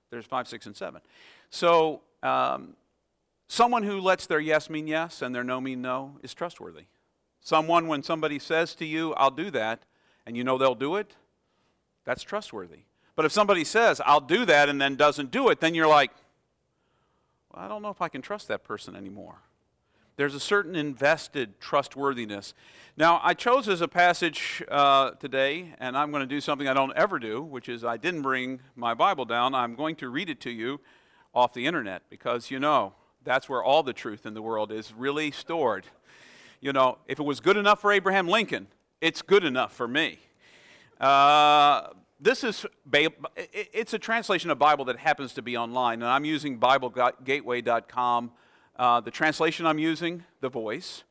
there's 0.10 0.26
5, 0.26 0.48
6, 0.48 0.66
and 0.66 0.76
7. 0.76 1.02
So, 1.52 2.02
um, 2.24 2.74
someone 3.48 3.84
who 3.84 4.02
lets 4.02 4.26
their 4.26 4.40
yes 4.40 4.72
mean 4.72 4.88
yes 4.88 5.22
and 5.22 5.36
their 5.36 5.44
no 5.44 5.62
mean 5.62 5.84
no 5.84 6.18
is 6.24 6.34
trustworthy. 6.34 6.86
Someone, 7.42 7.88
when 7.88 8.04
somebody 8.04 8.40
says 8.40 8.76
to 8.76 8.86
you, 8.86 9.14
I'll 9.16 9.32
do 9.32 9.52
that, 9.52 9.84
and 10.26 10.38
you 10.38 10.44
know 10.44 10.58
they'll 10.58 10.76
do 10.76 10.96
it, 10.96 11.16
that's 12.06 12.24
trustworthy. 12.24 12.82
But 13.16 13.26
if 13.26 13.32
somebody 13.32 13.64
says, 13.64 14.00
I'll 14.06 14.22
do 14.22 14.46
that, 14.46 14.70
and 14.70 14.80
then 14.80 14.96
doesn't 14.96 15.32
do 15.32 15.50
it, 15.50 15.60
then 15.60 15.76
you're 15.76 15.88
like, 15.88 16.12
well, 17.52 17.66
I 17.66 17.68
don't 17.68 17.82
know 17.82 17.90
if 17.90 18.02
I 18.02 18.10
can 18.10 18.22
trust 18.22 18.48
that 18.48 18.64
person 18.64 18.96
anymore. 18.96 19.36
There's 20.18 20.36
a 20.36 20.40
certain 20.40 20.76
invested 20.76 21.60
trustworthiness. 21.60 22.54
Now, 22.96 23.20
I 23.24 23.34
chose 23.34 23.68
as 23.68 23.82
a 23.82 23.88
passage 23.88 24.62
uh, 24.70 25.12
today, 25.12 25.74
and 25.80 25.98
I'm 25.98 26.12
going 26.12 26.22
to 26.22 26.28
do 26.28 26.42
something 26.42 26.68
I 26.68 26.74
don't 26.74 26.96
ever 26.96 27.18
do, 27.18 27.42
which 27.42 27.70
is 27.70 27.84
I 27.84 27.98
didn't 27.98 28.22
bring 28.22 28.60
my 28.76 28.94
Bible 28.94 29.26
down. 29.26 29.56
I'm 29.56 29.76
going 29.76 29.96
to 29.98 30.10
read 30.10 30.30
it 30.30 30.40
to 30.42 30.52
you 30.52 30.80
off 31.34 31.54
the 31.54 31.66
internet 31.66 32.04
because, 32.10 32.52
you 32.52 32.60
know, 32.60 32.94
that's 33.24 33.50
where 33.50 33.64
all 33.64 33.84
the 33.84 33.94
truth 33.94 34.26
in 34.26 34.34
the 34.34 34.42
world 34.42 34.72
is 34.72 34.94
really 34.94 35.32
stored. 35.32 35.86
You 36.62 36.72
know, 36.74 37.00
if 37.08 37.20
it 37.20 37.24
was 37.24 37.40
good 37.40 37.58
enough 37.58 37.82
for 37.82 37.92
Abraham 37.92 38.28
Lincoln, 38.28 38.68
it's 39.02 39.22
good 39.22 39.44
enough 39.44 39.74
for 39.74 39.88
me. 39.88 40.20
Uh, 41.00 41.88
this 42.20 42.44
is 42.44 42.66
it's 43.36 43.94
a 43.94 44.00
translation 44.00 44.52
of 44.52 44.60
Bible 44.60 44.86
that 44.86 44.98
happens 44.98 45.34
to 45.34 45.42
be 45.42 45.58
online, 45.58 46.04
and 46.04 46.10
I'm 46.10 46.24
using 46.24 46.60
BibleGateway.com 46.60 48.32
uh, 48.82 49.00
the 49.00 49.12
translation 49.12 49.66
I'm 49.66 49.80
using, 49.80 50.24
the 50.40 50.50
voice. 50.50 51.04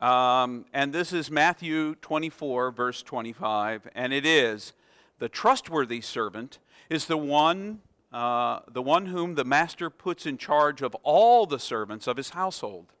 Um, 0.00 0.66
and 0.74 0.92
this 0.92 1.12
is 1.12 1.30
Matthew 1.30 1.94
24, 1.96 2.70
verse 2.70 3.02
25. 3.02 3.88
And 3.94 4.12
it 4.12 4.26
is 4.26 4.74
the 5.18 5.28
trustworthy 5.28 6.00
servant 6.00 6.58
is 6.90 7.06
the 7.06 7.16
one, 7.16 7.80
uh, 8.12 8.60
the 8.70 8.82
one 8.82 9.06
whom 9.06 9.36
the 9.36 9.44
master 9.44 9.90
puts 9.90 10.26
in 10.26 10.38
charge 10.38 10.82
of 10.82 10.94
all 10.96 11.46
the 11.46 11.58
servants 11.58 12.06
of 12.06 12.16
his 12.16 12.30
household. 12.30 12.92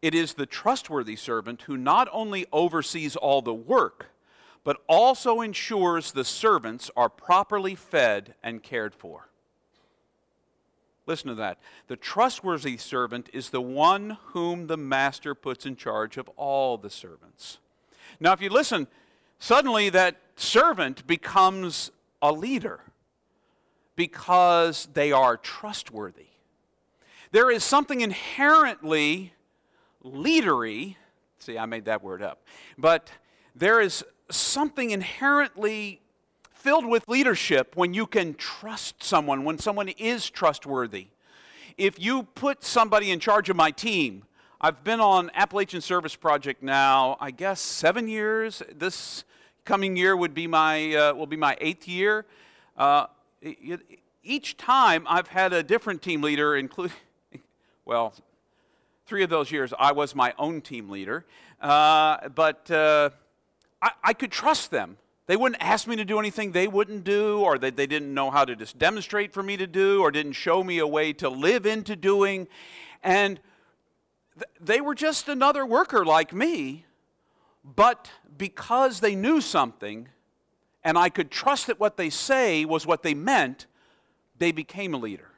It 0.00 0.14
is 0.14 0.34
the 0.34 0.46
trustworthy 0.46 1.16
servant 1.16 1.62
who 1.62 1.76
not 1.76 2.08
only 2.12 2.46
oversees 2.52 3.16
all 3.16 3.42
the 3.42 3.54
work, 3.54 4.10
but 4.64 4.82
also 4.88 5.40
ensures 5.40 6.12
the 6.12 6.24
servants 6.24 6.90
are 6.96 7.08
properly 7.08 7.74
fed 7.74 8.34
and 8.42 8.62
cared 8.62 8.94
for. 8.94 9.28
Listen 11.06 11.28
to 11.28 11.34
that. 11.36 11.58
The 11.86 11.96
trustworthy 11.96 12.76
servant 12.76 13.30
is 13.32 13.48
the 13.48 13.62
one 13.62 14.18
whom 14.26 14.66
the 14.66 14.76
master 14.76 15.34
puts 15.34 15.64
in 15.64 15.74
charge 15.74 16.18
of 16.18 16.28
all 16.36 16.76
the 16.76 16.90
servants. 16.90 17.58
Now, 18.20 18.34
if 18.34 18.42
you 18.42 18.50
listen, 18.50 18.88
suddenly 19.38 19.88
that 19.88 20.16
servant 20.36 21.06
becomes 21.06 21.90
a 22.20 22.30
leader 22.30 22.80
because 23.96 24.88
they 24.92 25.10
are 25.10 25.38
trustworthy. 25.38 26.26
There 27.32 27.50
is 27.50 27.64
something 27.64 28.02
inherently 28.02 29.32
leadery. 30.04 30.96
See, 31.38 31.58
I 31.58 31.66
made 31.66 31.84
that 31.86 32.02
word 32.02 32.22
up. 32.22 32.44
But 32.76 33.10
there 33.54 33.80
is 33.80 34.04
something 34.30 34.90
inherently 34.90 36.00
filled 36.52 36.86
with 36.86 37.08
leadership 37.08 37.76
when 37.76 37.94
you 37.94 38.06
can 38.06 38.34
trust 38.34 39.02
someone, 39.02 39.44
when 39.44 39.58
someone 39.58 39.88
is 39.88 40.28
trustworthy. 40.28 41.08
If 41.76 42.00
you 42.00 42.24
put 42.24 42.64
somebody 42.64 43.10
in 43.10 43.20
charge 43.20 43.48
of 43.48 43.56
my 43.56 43.70
team, 43.70 44.24
I've 44.60 44.82
been 44.82 45.00
on 45.00 45.30
Appalachian 45.34 45.80
Service 45.80 46.16
Project 46.16 46.62
now, 46.62 47.16
I 47.20 47.30
guess, 47.30 47.60
seven 47.60 48.08
years. 48.08 48.60
This 48.74 49.22
coming 49.64 49.96
year 49.96 50.16
would 50.16 50.34
be 50.34 50.48
my, 50.48 50.94
uh, 50.94 51.14
will 51.14 51.28
be 51.28 51.36
my 51.36 51.56
eighth 51.60 51.86
year. 51.86 52.26
Uh, 52.76 53.06
each 54.24 54.56
time 54.56 55.06
I've 55.08 55.28
had 55.28 55.52
a 55.52 55.62
different 55.62 56.02
team 56.02 56.22
leader, 56.22 56.56
including, 56.56 56.96
well, 57.84 58.14
three 59.08 59.22
of 59.22 59.30
those 59.30 59.50
years 59.50 59.72
I 59.78 59.92
was 59.92 60.14
my 60.14 60.34
own 60.38 60.60
team 60.60 60.90
leader. 60.90 61.24
Uh, 61.60 62.28
but 62.28 62.70
uh, 62.70 63.10
I, 63.80 63.90
I, 64.04 64.12
could 64.12 64.30
trust 64.30 64.70
them. 64.70 64.98
They 65.26 65.34
wouldn't 65.34 65.60
ask 65.62 65.88
me 65.88 65.96
to 65.96 66.04
do 66.04 66.18
anything 66.18 66.52
they 66.52 66.68
wouldn't 66.68 67.04
do, 67.04 67.40
or 67.40 67.58
that 67.58 67.76
they 67.76 67.86
didn't 67.86 68.12
know 68.14 68.30
how 68.30 68.44
to 68.44 68.54
just 68.54 68.78
demonstrate 68.78 69.32
for 69.32 69.42
me 69.42 69.56
to 69.56 69.66
do, 69.66 70.02
or 70.02 70.10
didn't 70.10 70.34
show 70.34 70.62
me 70.62 70.78
a 70.78 70.86
way 70.86 71.12
to 71.14 71.28
live 71.28 71.66
into 71.66 71.96
doing. 71.96 72.46
And 73.02 73.40
th- 74.34 74.46
they 74.60 74.80
were 74.80 74.94
just 74.94 75.28
another 75.28 75.66
worker 75.66 76.04
like 76.04 76.32
me, 76.32 76.84
but 77.64 78.10
because 78.36 79.00
they 79.00 79.16
knew 79.16 79.40
something, 79.40 80.08
and 80.84 80.96
I 80.96 81.08
could 81.08 81.30
trust 81.30 81.66
that 81.66 81.80
what 81.80 81.96
they 81.96 82.10
say 82.10 82.64
was 82.64 82.86
what 82.86 83.02
they 83.02 83.14
meant, 83.14 83.66
they 84.38 84.52
became 84.52 84.94
a 84.94 84.98
leader. 84.98 85.30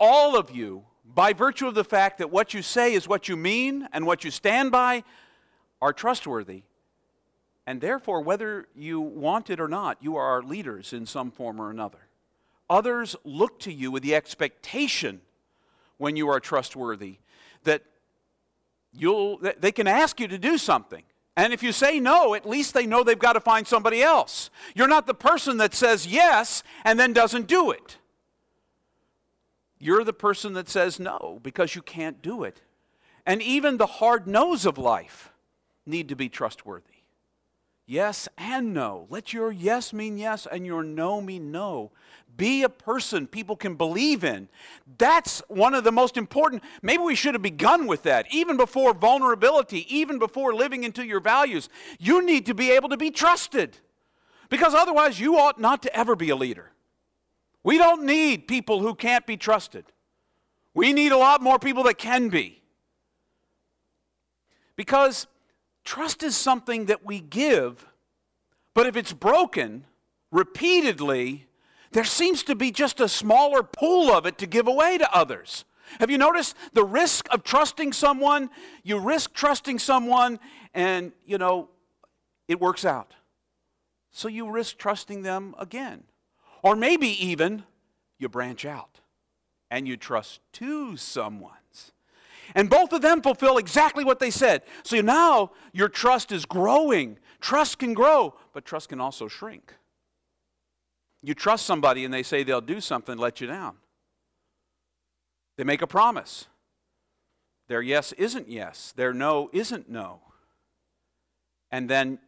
All 0.00 0.36
of 0.36 0.50
you 0.50 0.84
by 1.14 1.32
virtue 1.32 1.66
of 1.66 1.74
the 1.74 1.84
fact 1.84 2.18
that 2.18 2.30
what 2.30 2.54
you 2.54 2.62
say 2.62 2.94
is 2.94 3.06
what 3.06 3.28
you 3.28 3.36
mean 3.36 3.88
and 3.92 4.06
what 4.06 4.24
you 4.24 4.30
stand 4.30 4.70
by, 4.72 5.04
are 5.80 5.92
trustworthy. 5.92 6.62
And 7.66 7.80
therefore, 7.80 8.22
whether 8.22 8.66
you 8.74 9.00
want 9.00 9.50
it 9.50 9.60
or 9.60 9.68
not, 9.68 9.98
you 10.00 10.16
are 10.16 10.24
our 10.24 10.42
leaders 10.42 10.92
in 10.92 11.06
some 11.06 11.30
form 11.30 11.60
or 11.60 11.70
another. 11.70 11.98
Others 12.70 13.16
look 13.24 13.58
to 13.60 13.72
you 13.72 13.90
with 13.90 14.02
the 14.02 14.14
expectation 14.14 15.20
when 15.98 16.16
you 16.16 16.28
are 16.28 16.40
trustworthy 16.40 17.18
that 17.64 17.82
you'll, 18.92 19.38
that 19.38 19.60
they 19.60 19.72
can 19.72 19.86
ask 19.86 20.18
you 20.20 20.28
to 20.28 20.38
do 20.38 20.56
something. 20.56 21.02
And 21.36 21.52
if 21.52 21.62
you 21.62 21.72
say 21.72 21.98
no, 21.98 22.34
at 22.34 22.48
least 22.48 22.74
they 22.74 22.86
know 22.86 23.02
they've 23.02 23.18
got 23.18 23.34
to 23.34 23.40
find 23.40 23.66
somebody 23.66 24.02
else. 24.02 24.50
You're 24.74 24.88
not 24.88 25.06
the 25.06 25.14
person 25.14 25.58
that 25.58 25.74
says 25.74 26.06
yes 26.06 26.62
and 26.84 26.98
then 26.98 27.12
doesn't 27.12 27.46
do 27.46 27.70
it. 27.70 27.96
You're 29.82 30.04
the 30.04 30.12
person 30.12 30.52
that 30.52 30.68
says 30.68 31.00
no 31.00 31.40
because 31.42 31.74
you 31.74 31.82
can't 31.82 32.22
do 32.22 32.44
it. 32.44 32.62
And 33.26 33.42
even 33.42 33.78
the 33.78 33.86
hard 33.86 34.28
no's 34.28 34.64
of 34.64 34.78
life 34.78 35.32
need 35.84 36.08
to 36.10 36.14
be 36.14 36.28
trustworthy. 36.28 37.02
Yes 37.84 38.28
and 38.38 38.72
no. 38.72 39.08
Let 39.10 39.32
your 39.32 39.50
yes 39.50 39.92
mean 39.92 40.18
yes 40.18 40.46
and 40.46 40.64
your 40.64 40.84
no 40.84 41.20
mean 41.20 41.50
no. 41.50 41.90
Be 42.36 42.62
a 42.62 42.68
person 42.68 43.26
people 43.26 43.56
can 43.56 43.74
believe 43.74 44.22
in. 44.22 44.48
That's 44.98 45.42
one 45.48 45.74
of 45.74 45.82
the 45.82 45.90
most 45.90 46.16
important. 46.16 46.62
Maybe 46.80 47.02
we 47.02 47.16
should 47.16 47.34
have 47.34 47.42
begun 47.42 47.88
with 47.88 48.04
that, 48.04 48.32
even 48.32 48.56
before 48.56 48.94
vulnerability, 48.94 49.84
even 49.92 50.20
before 50.20 50.54
living 50.54 50.84
into 50.84 51.04
your 51.04 51.18
values. 51.18 51.68
You 51.98 52.24
need 52.24 52.46
to 52.46 52.54
be 52.54 52.70
able 52.70 52.90
to 52.90 52.96
be 52.96 53.10
trusted 53.10 53.78
because 54.48 54.74
otherwise 54.74 55.18
you 55.18 55.38
ought 55.38 55.60
not 55.60 55.82
to 55.82 55.96
ever 55.96 56.14
be 56.14 56.30
a 56.30 56.36
leader. 56.36 56.70
We 57.64 57.78
don't 57.78 58.04
need 58.04 58.48
people 58.48 58.80
who 58.80 58.94
can't 58.94 59.26
be 59.26 59.36
trusted. 59.36 59.84
We 60.74 60.92
need 60.92 61.12
a 61.12 61.16
lot 61.16 61.42
more 61.42 61.58
people 61.58 61.84
that 61.84 61.98
can 61.98 62.28
be. 62.28 62.62
Because 64.76 65.26
trust 65.84 66.22
is 66.22 66.36
something 66.36 66.86
that 66.86 67.04
we 67.04 67.20
give, 67.20 67.86
but 68.74 68.86
if 68.86 68.96
it's 68.96 69.12
broken 69.12 69.84
repeatedly, 70.30 71.46
there 71.92 72.04
seems 72.04 72.42
to 72.44 72.54
be 72.54 72.70
just 72.70 73.00
a 73.00 73.08
smaller 73.08 73.62
pool 73.62 74.10
of 74.10 74.26
it 74.26 74.38
to 74.38 74.46
give 74.46 74.66
away 74.66 74.98
to 74.98 75.14
others. 75.14 75.64
Have 76.00 76.10
you 76.10 76.16
noticed 76.16 76.56
the 76.72 76.84
risk 76.84 77.28
of 77.30 77.44
trusting 77.44 77.92
someone? 77.92 78.48
You 78.82 78.98
risk 78.98 79.34
trusting 79.34 79.78
someone, 79.78 80.40
and 80.72 81.12
you 81.26 81.36
know, 81.36 81.68
it 82.48 82.58
works 82.58 82.84
out. 82.84 83.12
So 84.10 84.28
you 84.28 84.50
risk 84.50 84.78
trusting 84.78 85.22
them 85.22 85.54
again. 85.58 86.04
Or 86.62 86.76
maybe 86.76 87.08
even 87.24 87.64
you 88.18 88.28
branch 88.28 88.64
out 88.64 89.00
and 89.70 89.88
you 89.88 89.96
trust 89.96 90.40
two 90.52 90.92
someones. 90.92 91.92
And 92.54 92.68
both 92.68 92.92
of 92.92 93.02
them 93.02 93.22
fulfill 93.22 93.58
exactly 93.58 94.04
what 94.04 94.18
they 94.18 94.30
said. 94.30 94.62
So 94.84 95.00
now 95.00 95.52
your 95.72 95.88
trust 95.88 96.30
is 96.32 96.44
growing. 96.44 97.18
Trust 97.40 97.78
can 97.78 97.94
grow, 97.94 98.34
but 98.52 98.64
trust 98.64 98.90
can 98.90 99.00
also 99.00 99.28
shrink. 99.28 99.74
You 101.22 101.34
trust 101.34 101.66
somebody 101.66 102.04
and 102.04 102.12
they 102.12 102.22
say 102.22 102.42
they'll 102.42 102.60
do 102.60 102.80
something, 102.80 103.16
let 103.16 103.40
you 103.40 103.46
down. 103.46 103.76
They 105.56 105.64
make 105.64 105.82
a 105.82 105.86
promise. 105.86 106.46
Their 107.68 107.82
yes 107.82 108.12
isn't 108.12 108.48
yes, 108.48 108.92
their 108.96 109.14
no 109.14 109.48
isn't 109.52 109.88
no. 109.88 110.20
And 111.70 111.88
then 111.88 112.18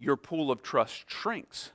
your 0.00 0.16
pool 0.16 0.50
of 0.50 0.62
trust 0.62 1.04
shrinks. 1.08 1.70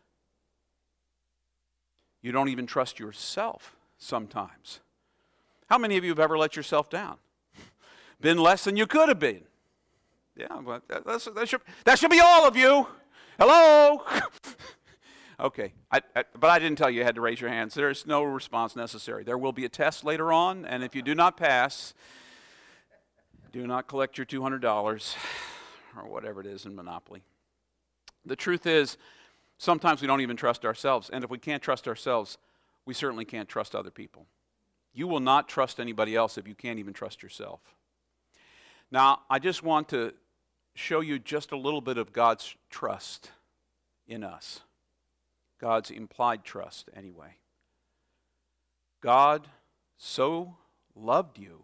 You 2.24 2.32
don't 2.32 2.50
even 2.50 2.66
trust 2.66 3.00
yourself 3.00 3.76
sometimes. 4.00 4.80
How 5.70 5.78
many 5.78 5.98
of 5.98 6.04
you 6.04 6.10
have 6.10 6.20
ever 6.20 6.38
let 6.38 6.56
yourself 6.56 6.90
down? 6.90 7.18
Been 8.22 8.38
less 8.38 8.64
than 8.64 8.78
you 8.78 8.88
could 8.88 9.10
have 9.10 9.20
been. 9.20 9.42
Yeah, 10.36 10.62
but 10.66 10.88
that, 10.88 11.48
should, 11.48 11.62
that 11.84 12.00
should 12.00 12.10
be 12.10 12.20
all 12.20 12.48
of 12.48 12.56
you. 12.56 12.88
Hello? 13.38 14.02
okay, 15.40 15.74
I, 15.92 16.02
I, 16.16 16.24
but 16.40 16.50
I 16.50 16.58
didn't 16.58 16.80
tell 16.80 16.90
you 16.90 17.00
you 17.00 17.04
had 17.04 17.16
to 17.16 17.22
raise 17.22 17.40
your 17.40 17.52
hands. 17.52 17.76
There 17.76 17.90
is 17.90 18.08
no 18.08 18.24
response 18.24 18.76
necessary. 18.76 19.24
There 19.24 19.38
will 19.38 19.52
be 19.52 19.66
a 19.66 19.70
test 19.70 20.04
later 20.04 20.32
on, 20.32 20.66
and 20.66 20.84
if 20.84 20.96
you 20.96 21.04
do 21.04 21.14
not 21.14 21.38
pass, 21.38 21.94
do 23.52 23.68
not 23.68 23.88
collect 23.88 24.18
your 24.18 24.26
$200 24.26 25.16
or 25.98 26.10
whatever 26.10 26.42
it 26.42 26.48
is 26.48 26.66
in 26.66 26.76
Monopoly. 26.76 27.22
The 28.26 28.36
truth 28.36 28.66
is, 28.66 28.98
Sometimes 29.64 30.02
we 30.02 30.08
don't 30.08 30.20
even 30.20 30.36
trust 30.36 30.66
ourselves. 30.66 31.10
And 31.10 31.24
if 31.24 31.30
we 31.30 31.38
can't 31.38 31.64
trust 31.64 31.88
ourselves, 31.88 32.38
we 32.86 32.94
certainly 32.94 33.24
can't 33.24 33.48
trust 33.48 33.74
other 33.74 33.92
people. 33.92 34.26
You 34.94 35.08
will 35.08 35.22
not 35.22 35.48
trust 35.48 35.80
anybody 35.80 36.18
else 36.18 36.38
if 36.38 36.50
you 36.50 36.54
can't 36.54 36.80
even 36.80 36.92
trust 36.92 37.24
yourself. 37.24 37.62
Now, 38.92 39.22
I 39.30 39.40
just 39.40 39.64
want 39.64 39.88
to 39.88 40.12
show 40.76 41.00
you 41.00 41.18
just 41.18 41.54
a 41.54 41.58
little 41.58 41.80
bit 41.80 41.98
of 41.98 42.12
God's 42.12 42.58
trust 42.70 43.32
in 44.06 44.22
us. 44.22 44.60
God's 45.62 45.92
implied 45.92 46.44
trust, 46.44 46.90
anyway. 46.94 47.38
God 49.00 49.48
so 49.98 50.58
loved 50.94 51.40
you 51.40 51.64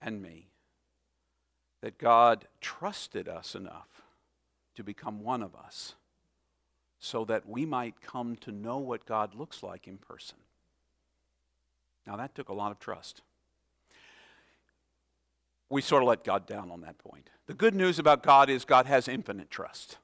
and 0.00 0.20
me 0.20 0.48
that 1.82 1.98
God 1.98 2.48
trusted 2.60 3.28
us 3.28 3.54
enough 3.54 4.02
to 4.74 4.82
become 4.82 5.22
one 5.22 5.44
of 5.44 5.54
us 5.54 5.94
so 7.04 7.24
that 7.24 7.48
we 7.48 7.66
might 7.66 8.00
come 8.00 8.36
to 8.36 8.52
know 8.52 8.78
what 8.78 9.04
God 9.04 9.34
looks 9.34 9.60
like 9.60 9.88
in 9.88 9.98
person. 9.98 10.36
Now, 12.06 12.16
that 12.16 12.32
took 12.36 12.48
a 12.48 12.54
lot 12.54 12.70
of 12.70 12.78
trust. 12.78 13.22
We 15.68 15.82
sort 15.82 16.04
of 16.04 16.08
let 16.08 16.22
God 16.22 16.46
down 16.46 16.70
on 16.70 16.82
that 16.82 16.98
point. 16.98 17.28
The 17.46 17.54
good 17.54 17.74
news 17.74 17.98
about 17.98 18.22
God 18.22 18.48
is 18.48 18.64
God 18.64 18.86
has 18.86 19.08
infinite 19.08 19.50
trust. 19.50 19.98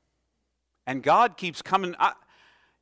And 0.88 1.00
God 1.00 1.36
keeps 1.36 1.62
coming. 1.62 1.94
I, 2.00 2.14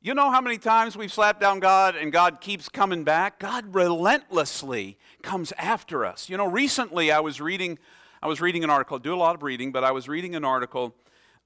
you 0.01 0.15
know 0.15 0.31
how 0.31 0.41
many 0.41 0.57
times 0.57 0.97
we've 0.97 1.13
slapped 1.13 1.39
down 1.39 1.59
God 1.59 1.95
and 1.95 2.11
God 2.11 2.41
keeps 2.41 2.69
coming 2.69 3.03
back? 3.03 3.37
God 3.37 3.75
relentlessly 3.75 4.97
comes 5.21 5.53
after 5.59 6.07
us. 6.07 6.27
You 6.27 6.37
know, 6.37 6.47
recently 6.47 7.11
I 7.11 7.19
was 7.19 7.39
reading 7.39 7.77
I 8.19 8.27
was 8.27 8.41
reading 8.41 8.63
an 8.63 8.71
article, 8.71 8.97
I 8.97 8.99
do 8.99 9.13
a 9.13 9.15
lot 9.15 9.35
of 9.35 9.43
reading, 9.43 9.71
but 9.71 9.83
I 9.83 9.91
was 9.91 10.09
reading 10.09 10.33
an 10.33 10.43
article 10.43 10.95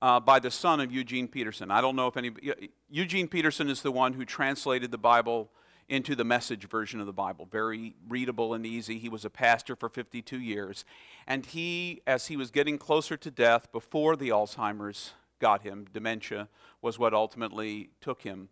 uh, 0.01 0.19
by 0.19 0.39
the 0.39 0.51
son 0.51 0.79
of 0.79 0.91
Eugene 0.91 1.27
Peterson. 1.27 1.71
I 1.71 1.81
don't 1.81 1.95
know 1.95 2.07
if 2.07 2.17
any. 2.17 2.31
Eugene 2.89 3.27
Peterson 3.27 3.69
is 3.69 3.81
the 3.81 3.91
one 3.91 4.13
who 4.13 4.25
translated 4.25 4.91
the 4.91 4.97
Bible 4.97 5.51
into 5.89 6.15
the 6.15 6.23
message 6.23 6.67
version 6.67 6.99
of 6.99 7.05
the 7.05 7.13
Bible. 7.13 7.47
Very 7.51 7.95
readable 8.07 8.53
and 8.53 8.65
easy. 8.65 8.97
He 8.97 9.09
was 9.09 9.25
a 9.25 9.29
pastor 9.29 9.75
for 9.75 9.89
52 9.89 10.39
years. 10.39 10.85
And 11.27 11.45
he, 11.45 12.01
as 12.07 12.27
he 12.27 12.37
was 12.37 12.49
getting 12.49 12.77
closer 12.77 13.17
to 13.17 13.29
death 13.29 13.71
before 13.71 14.15
the 14.15 14.29
Alzheimer's 14.29 15.11
got 15.39 15.63
him, 15.63 15.85
dementia 15.91 16.47
was 16.81 16.97
what 16.97 17.13
ultimately 17.13 17.89
took 17.99 18.21
him. 18.21 18.47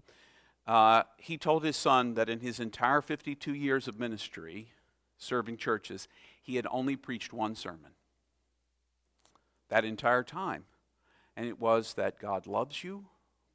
Uh, 0.67 1.03
he 1.17 1.37
told 1.37 1.63
his 1.63 1.77
son 1.77 2.13
that 2.15 2.29
in 2.29 2.41
his 2.41 2.59
entire 2.59 3.01
52 3.01 3.53
years 3.53 3.87
of 3.87 3.99
ministry, 3.99 4.73
serving 5.17 5.57
churches, 5.57 6.07
he 6.41 6.57
had 6.57 6.67
only 6.69 6.95
preached 6.95 7.31
one 7.31 7.55
sermon. 7.55 7.91
That 9.69 9.85
entire 9.85 10.23
time 10.23 10.65
and 11.39 11.47
it 11.47 11.57
was 11.57 11.93
that 11.93 12.19
God 12.19 12.47
loves 12.47 12.83
you, 12.83 13.05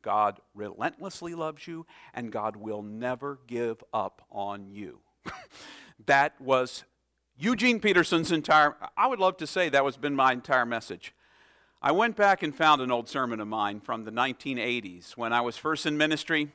God 0.00 0.40
relentlessly 0.54 1.34
loves 1.34 1.66
you, 1.66 1.84
and 2.14 2.32
God 2.32 2.56
will 2.56 2.80
never 2.80 3.40
give 3.46 3.84
up 3.92 4.22
on 4.30 4.70
you. 4.70 5.00
that 6.06 6.40
was 6.40 6.84
Eugene 7.36 7.80
Peterson's 7.80 8.32
entire, 8.32 8.74
I 8.96 9.06
would 9.06 9.18
love 9.18 9.36
to 9.36 9.46
say 9.46 9.68
that 9.68 9.84
was 9.84 9.98
been 9.98 10.14
my 10.14 10.32
entire 10.32 10.64
message. 10.64 11.14
I 11.82 11.92
went 11.92 12.16
back 12.16 12.42
and 12.42 12.56
found 12.56 12.80
an 12.80 12.90
old 12.90 13.06
sermon 13.06 13.38
of 13.38 13.48
mine 13.48 13.80
from 13.80 14.04
the 14.04 14.10
1980s 14.10 15.14
when 15.18 15.34
I 15.34 15.42
was 15.42 15.58
first 15.58 15.84
in 15.84 15.98
ministry. 15.98 16.52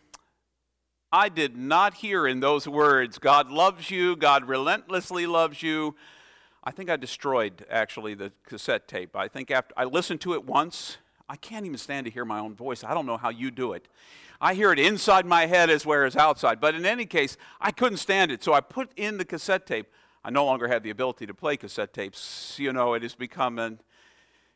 I 1.12 1.30
did 1.30 1.56
not 1.56 1.94
hear 1.94 2.26
in 2.26 2.40
those 2.40 2.68
words, 2.68 3.20
God 3.20 3.52
loves 3.52 3.92
you, 3.92 4.16
God 4.16 4.48
relentlessly 4.48 5.28
loves 5.28 5.62
you. 5.62 5.96
I 6.64 6.72
think 6.72 6.90
I 6.90 6.96
destroyed 6.96 7.68
actually 7.70 8.16
the 8.16 8.32
cassette 8.48 8.88
tape. 8.88 9.16
I 9.16 9.28
think 9.28 9.52
after 9.52 9.76
I 9.78 9.84
listened 9.84 10.22
to 10.22 10.34
it 10.34 10.44
once, 10.44 10.98
I 11.30 11.36
can't 11.36 11.66
even 11.66 11.78
stand 11.78 12.06
to 12.06 12.12
hear 12.12 12.26
my 12.26 12.40
own 12.40 12.56
voice. 12.56 12.84
I 12.84 12.96
don't 12.96 13.06
know 13.06 13.18
how 13.18 13.30
you 13.30 13.52
do 13.52 13.74
it. 13.74 13.88
I 14.42 14.56
hear 14.56 14.72
it 14.72 14.80
inside 14.80 15.26
my 15.26 15.46
head 15.46 15.70
as 15.70 15.86
well 15.86 16.04
as 16.06 16.16
outside. 16.16 16.60
But 16.60 16.74
in 16.74 16.86
any 16.86 17.06
case, 17.06 17.38
I 17.62 17.72
couldn't 17.72 17.98
stand 17.98 18.32
it. 18.32 18.44
So 18.44 18.54
I 18.54 18.62
put 18.62 18.92
in 18.96 19.18
the 19.18 19.26
cassette 19.26 19.68
tape. 19.68 19.88
I 20.24 20.32
no 20.32 20.46
longer 20.46 20.68
have 20.68 20.82
the 20.82 20.90
ability 20.90 21.28
to 21.28 21.34
play 21.34 21.56
cassette 21.56 21.94
tapes. 21.94 22.56
You 22.58 22.74
know, 22.74 22.94
it 22.94 23.04
has 23.04 23.16
become 23.16 23.60
an, 23.60 23.80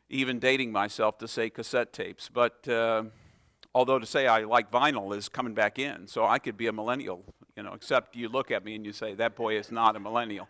even 0.08 0.38
dating 0.38 0.72
myself 0.72 1.18
to 1.18 1.28
say 1.28 1.48
cassette 1.48 1.92
tapes. 1.92 2.28
But 2.32 2.66
uh, 2.66 3.04
although 3.74 3.98
to 3.98 4.06
say 4.06 4.26
I 4.26 4.40
like 4.40 4.70
vinyl 4.70 5.16
is 5.16 5.28
coming 5.28 5.54
back 5.54 5.78
in, 5.78 6.08
so 6.08 6.24
I 6.24 6.38
could 6.38 6.56
be 6.56 6.66
a 6.66 6.72
millennial, 6.72 7.22
you 7.56 7.62
know, 7.62 7.74
except 7.74 8.16
you 8.16 8.28
look 8.28 8.50
at 8.50 8.64
me 8.64 8.74
and 8.74 8.84
you 8.84 8.92
say, 8.92 9.14
that 9.14 9.36
boy 9.36 9.58
is 9.58 9.70
not 9.70 9.96
a 9.96 10.00
millennial. 10.00 10.48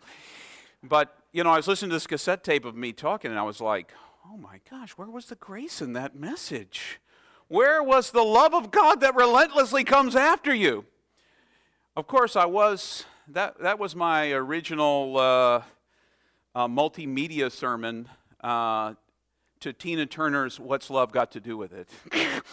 But, 0.81 1.15
you 1.33 1.43
know, 1.43 1.51
I 1.51 1.57
was 1.57 1.67
listening 1.67 1.89
to 1.89 1.95
this 1.95 2.07
cassette 2.07 2.43
tape 2.43 2.65
of 2.65 2.75
me 2.75 2.93
talking 2.93 3.31
and 3.31 3.39
I 3.39 3.43
was 3.43 3.59
like, 3.59 3.91
oh 4.31 4.37
my 4.37 4.59
gosh, 4.69 4.91
where 4.91 5.09
was 5.09 5.25
the 5.27 5.35
grace 5.35 5.81
in 5.81 5.93
that 5.93 6.15
message? 6.15 6.99
Where 7.47 7.83
was 7.83 8.11
the 8.11 8.23
love 8.23 8.53
of 8.53 8.71
God 8.71 9.01
that 9.01 9.15
relentlessly 9.15 9.83
comes 9.83 10.15
after 10.15 10.53
you? 10.53 10.85
Of 11.95 12.07
course, 12.07 12.35
I 12.35 12.45
was, 12.45 13.05
that, 13.27 13.59
that 13.61 13.77
was 13.77 13.95
my 13.95 14.31
original 14.31 15.17
uh, 15.17 15.61
uh, 16.55 16.67
multimedia 16.67 17.51
sermon 17.51 18.09
uh, 18.41 18.95
to 19.59 19.73
Tina 19.73 20.05
Turner's 20.05 20.59
What's 20.59 20.89
Love 20.89 21.11
Got 21.11 21.31
to 21.31 21.39
Do 21.39 21.57
with 21.57 21.73
It? 21.73 21.89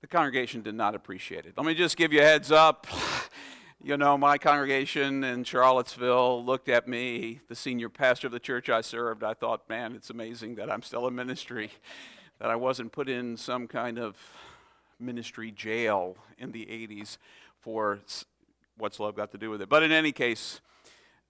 the 0.00 0.06
congregation 0.08 0.62
did 0.62 0.74
not 0.74 0.94
appreciate 0.94 1.46
it. 1.46 1.54
Let 1.56 1.66
me 1.66 1.74
just 1.74 1.96
give 1.96 2.12
you 2.12 2.20
a 2.20 2.24
heads 2.24 2.50
up. 2.50 2.86
You 3.86 3.98
know, 3.98 4.16
my 4.16 4.38
congregation 4.38 5.22
in 5.24 5.44
Charlottesville 5.44 6.42
looked 6.42 6.70
at 6.70 6.88
me, 6.88 7.40
the 7.48 7.54
senior 7.54 7.90
pastor 7.90 8.28
of 8.28 8.32
the 8.32 8.40
church 8.40 8.70
I 8.70 8.80
served. 8.80 9.22
I 9.22 9.34
thought, 9.34 9.68
man, 9.68 9.94
it's 9.94 10.08
amazing 10.08 10.54
that 10.54 10.72
I'm 10.72 10.80
still 10.80 11.06
in 11.06 11.14
ministry 11.14 11.70
that 12.38 12.48
I 12.48 12.56
wasn't 12.56 12.92
put 12.92 13.10
in 13.10 13.36
some 13.36 13.68
kind 13.68 13.98
of 13.98 14.16
ministry 14.98 15.50
jail 15.50 16.16
in 16.38 16.52
the 16.52 16.64
80s 16.64 17.18
for 17.60 17.98
what's 18.78 18.98
love 19.00 19.16
got 19.16 19.32
to 19.32 19.38
do 19.38 19.50
with 19.50 19.60
it. 19.60 19.68
But 19.68 19.82
in 19.82 19.92
any 19.92 20.12
case, 20.12 20.62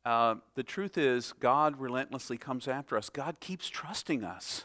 uh, 0.05 0.37
the 0.55 0.63
truth 0.63 0.97
is, 0.97 1.33
God 1.33 1.81
relentlessly 1.81 2.39
comes 2.39 2.69
after 2.69 2.97
us. 2.97 3.11
God 3.11 3.41
keeps 3.41 3.69
trusting 3.69 4.23
us. 4.23 4.65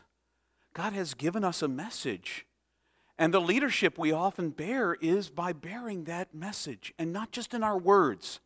God 0.76 0.94
has 0.94 1.16
given 1.16 1.44
us 1.44 1.64
a 1.64 1.68
message. 1.68 2.46
And 3.20 3.34
the 3.34 3.42
leadership 3.42 3.98
we 3.98 4.14
often 4.14 4.50
bear 4.50 4.96
is 5.02 5.30
by 5.30 5.52
bearing 5.52 6.06
that 6.06 6.34
message, 6.34 6.94
and 6.98 7.12
not 7.12 7.34
just 7.34 7.54
in 7.54 7.64
our 7.64 7.78
words. 7.78 8.40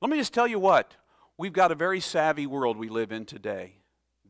Let 0.00 0.08
me 0.08 0.16
just 0.16 0.32
tell 0.32 0.46
you 0.46 0.60
what 0.60 0.94
we've 1.36 1.52
got 1.52 1.72
a 1.72 1.74
very 1.74 1.98
savvy 1.98 2.46
world 2.46 2.76
we 2.76 2.88
live 2.88 3.10
in 3.10 3.24
today. 3.24 3.74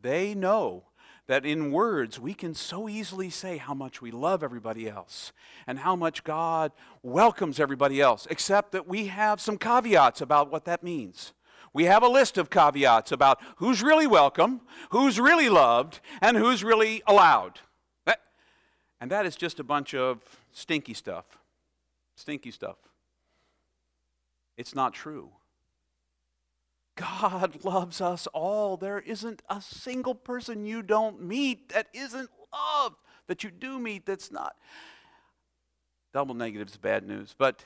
They 0.01 0.35
know 0.35 0.85
that 1.27 1.45
in 1.45 1.71
words 1.71 2.19
we 2.19 2.33
can 2.33 2.55
so 2.55 2.89
easily 2.89 3.29
say 3.29 3.59
how 3.59 3.75
much 3.75 4.01
we 4.01 4.11
love 4.11 4.43
everybody 4.43 4.89
else 4.89 5.33
and 5.67 5.79
how 5.79 5.97
much 5.97 6.25
God 6.25 6.73
welcomes 7.03 7.61
everybody 7.61 8.01
else, 8.01 8.27
except 8.31 8.73
that 8.73 8.89
we 8.89 9.09
have 9.09 9.39
some 9.39 9.59
caveats 9.59 10.23
about 10.23 10.51
what 10.51 10.65
that 10.65 10.83
means. 10.83 11.35
We 11.75 11.85
have 11.85 12.03
a 12.03 12.09
list 12.09 12.39
of 12.39 12.49
caveats 12.49 13.13
about 13.13 13.39
who's 13.57 13.83
really 13.83 14.07
welcome, 14.07 14.63
who's 14.91 15.21
really 15.21 15.51
loved, 15.51 16.01
and 16.23 16.39
who's 16.39 16.65
really 16.65 17.03
allowed. 17.07 17.61
And 19.03 19.11
that 19.11 19.27
is 19.27 19.35
just 19.35 19.59
a 19.59 19.65
bunch 19.65 19.95
of 19.97 20.21
stinky 20.53 20.95
stuff. 20.95 21.25
Stinky 22.15 22.53
stuff. 22.53 22.77
It's 24.57 24.77
not 24.77 24.95
true. 24.95 25.31
God 26.95 27.65
loves 27.65 28.01
us 28.01 28.29
all. 28.29 28.77
There 28.77 29.01
isn't 29.01 29.43
a 29.51 29.61
single 29.61 30.15
person 30.15 30.65
you 30.65 30.83
don't 30.83 31.21
meet 31.21 31.71
that 31.71 31.89
isn't 31.93 32.31
loved, 32.53 32.95
that 33.27 33.43
you 33.43 33.51
do 33.51 33.81
meet 33.81 34.07
that's 34.07 34.31
not. 34.31 34.55
Double 36.15 36.37
negative 36.37 36.69
is 36.69 36.77
bad 36.77 37.05
news, 37.05 37.35
but 37.37 37.65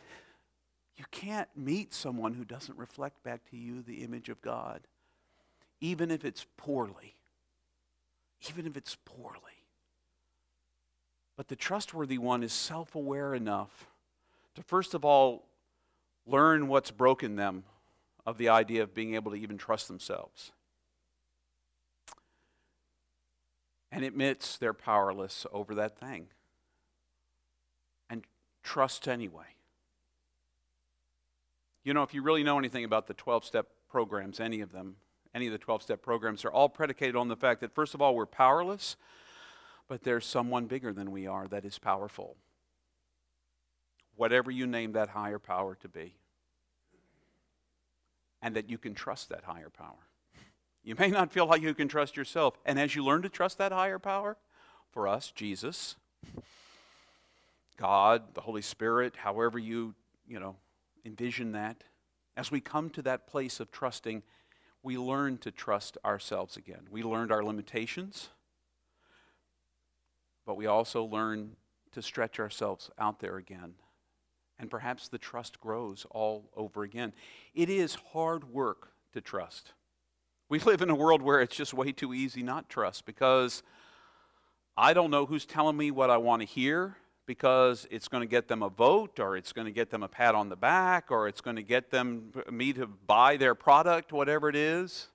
you 0.96 1.04
can't 1.10 1.50
meet 1.54 1.92
someone 1.92 2.32
who 2.32 2.46
doesn't 2.46 2.78
reflect 2.78 3.22
back 3.22 3.42
to 3.50 3.58
you 3.58 3.82
the 3.82 4.02
image 4.02 4.30
of 4.30 4.40
God, 4.40 4.86
even 5.82 6.10
if 6.10 6.24
it's 6.24 6.46
poorly. 6.56 7.14
Even 8.48 8.66
if 8.66 8.74
it's 8.78 8.96
poorly. 9.04 9.55
But 11.36 11.48
the 11.48 11.56
trustworthy 11.56 12.18
one 12.18 12.42
is 12.42 12.52
self 12.52 12.94
aware 12.94 13.34
enough 13.34 13.86
to, 14.54 14.62
first 14.62 14.94
of 14.94 15.04
all, 15.04 15.44
learn 16.26 16.68
what's 16.68 16.90
broken 16.90 17.36
them 17.36 17.64
of 18.26 18.38
the 18.38 18.48
idea 18.48 18.82
of 18.82 18.94
being 18.94 19.14
able 19.14 19.30
to 19.30 19.36
even 19.36 19.58
trust 19.58 19.86
themselves. 19.86 20.52
And 23.92 24.04
admits 24.04 24.56
they're 24.56 24.74
powerless 24.74 25.46
over 25.52 25.74
that 25.76 25.98
thing. 25.98 26.26
And 28.10 28.24
trust 28.62 29.06
anyway. 29.06 29.44
You 31.84 31.94
know, 31.94 32.02
if 32.02 32.12
you 32.12 32.22
really 32.22 32.42
know 32.42 32.58
anything 32.58 32.84
about 32.84 33.06
the 33.06 33.14
12 33.14 33.44
step 33.44 33.68
programs, 33.88 34.40
any 34.40 34.60
of 34.60 34.72
them, 34.72 34.96
any 35.34 35.46
of 35.46 35.52
the 35.52 35.58
12 35.58 35.82
step 35.82 36.02
programs, 36.02 36.42
they're 36.42 36.50
all 36.52 36.68
predicated 36.68 37.14
on 37.14 37.28
the 37.28 37.36
fact 37.36 37.60
that, 37.60 37.72
first 37.74 37.94
of 37.94 38.02
all, 38.02 38.16
we're 38.16 38.26
powerless, 38.26 38.96
but 39.88 40.02
there's 40.02 40.26
someone 40.26 40.66
bigger 40.66 40.92
than 40.92 41.10
we 41.10 41.26
are 41.26 41.46
that 41.48 41.64
is 41.64 41.78
powerful. 41.78 42.36
Whatever 44.16 44.50
you 44.50 44.66
name 44.66 44.92
that 44.92 45.10
higher 45.10 45.38
power 45.38 45.74
to 45.76 45.88
be 45.88 46.14
and 48.42 48.56
that 48.56 48.70
you 48.70 48.78
can 48.78 48.94
trust 48.94 49.28
that 49.28 49.44
higher 49.44 49.70
power. 49.70 50.06
You 50.82 50.94
may 50.98 51.08
not 51.08 51.32
feel 51.32 51.46
like 51.46 51.62
you 51.62 51.74
can 51.74 51.88
trust 51.88 52.16
yourself. 52.16 52.56
And 52.64 52.78
as 52.78 52.94
you 52.94 53.04
learn 53.04 53.22
to 53.22 53.28
trust 53.28 53.58
that 53.58 53.72
higher 53.72 53.98
power, 53.98 54.36
for 54.96 55.06
us, 55.06 55.30
Jesus, 55.30 55.96
God, 57.76 58.34
the 58.34 58.40
Holy 58.40 58.62
Spirit, 58.62 59.14
however 59.16 59.58
you, 59.58 59.94
you 60.26 60.40
know, 60.40 60.56
envision 61.04 61.52
that, 61.52 61.84
as 62.34 62.50
we 62.50 62.60
come 62.60 62.88
to 62.90 63.02
that 63.02 63.26
place 63.26 63.60
of 63.60 63.70
trusting, 63.70 64.22
we 64.82 64.96
learn 64.96 65.36
to 65.38 65.50
trust 65.50 65.98
ourselves 66.02 66.56
again. 66.56 66.86
We 66.90 67.02
learned 67.02 67.30
our 67.30 67.44
limitations, 67.44 68.30
but 70.46 70.56
we 70.56 70.66
also 70.66 71.04
learn 71.04 71.56
to 71.92 72.00
stretch 72.00 72.40
ourselves 72.40 72.90
out 72.98 73.20
there 73.20 73.36
again 73.36 73.74
and 74.58 74.70
perhaps 74.70 75.08
the 75.08 75.18
trust 75.18 75.60
grows 75.60 76.06
all 76.10 76.50
over 76.56 76.82
again. 76.82 77.12
It 77.54 77.68
is 77.68 77.96
hard 78.12 78.50
work 78.52 78.92
to 79.12 79.20
trust. 79.20 79.72
We 80.48 80.58
live 80.60 80.82
in 80.82 80.90
a 80.90 80.94
world 80.94 81.22
where 81.22 81.40
it's 81.40 81.56
just 81.56 81.74
way 81.74 81.92
too 81.92 82.14
easy 82.14 82.42
not 82.42 82.68
trust 82.68 83.04
because 83.04 83.62
I 84.76 84.94
don't 84.94 85.10
know 85.10 85.26
who's 85.26 85.46
telling 85.46 85.76
me 85.76 85.90
what 85.90 86.10
I 86.10 86.16
want 86.18 86.42
to 86.42 86.46
hear 86.46 86.96
because 87.26 87.86
it's 87.90 88.08
going 88.08 88.20
to 88.20 88.28
get 88.28 88.46
them 88.46 88.62
a 88.62 88.68
vote 88.68 89.18
or 89.18 89.36
it's 89.36 89.52
going 89.52 89.64
to 89.64 89.72
get 89.72 89.90
them 89.90 90.02
a 90.02 90.08
pat 90.08 90.34
on 90.34 90.48
the 90.48 90.56
back 90.56 91.10
or 91.10 91.26
it's 91.26 91.40
going 91.40 91.56
to 91.56 91.62
get 91.62 91.90
them 91.90 92.32
me 92.50 92.72
to 92.74 92.86
buy 92.86 93.36
their 93.36 93.54
product 93.54 94.12
whatever 94.12 94.48
it 94.48 94.56
is. 94.56 95.08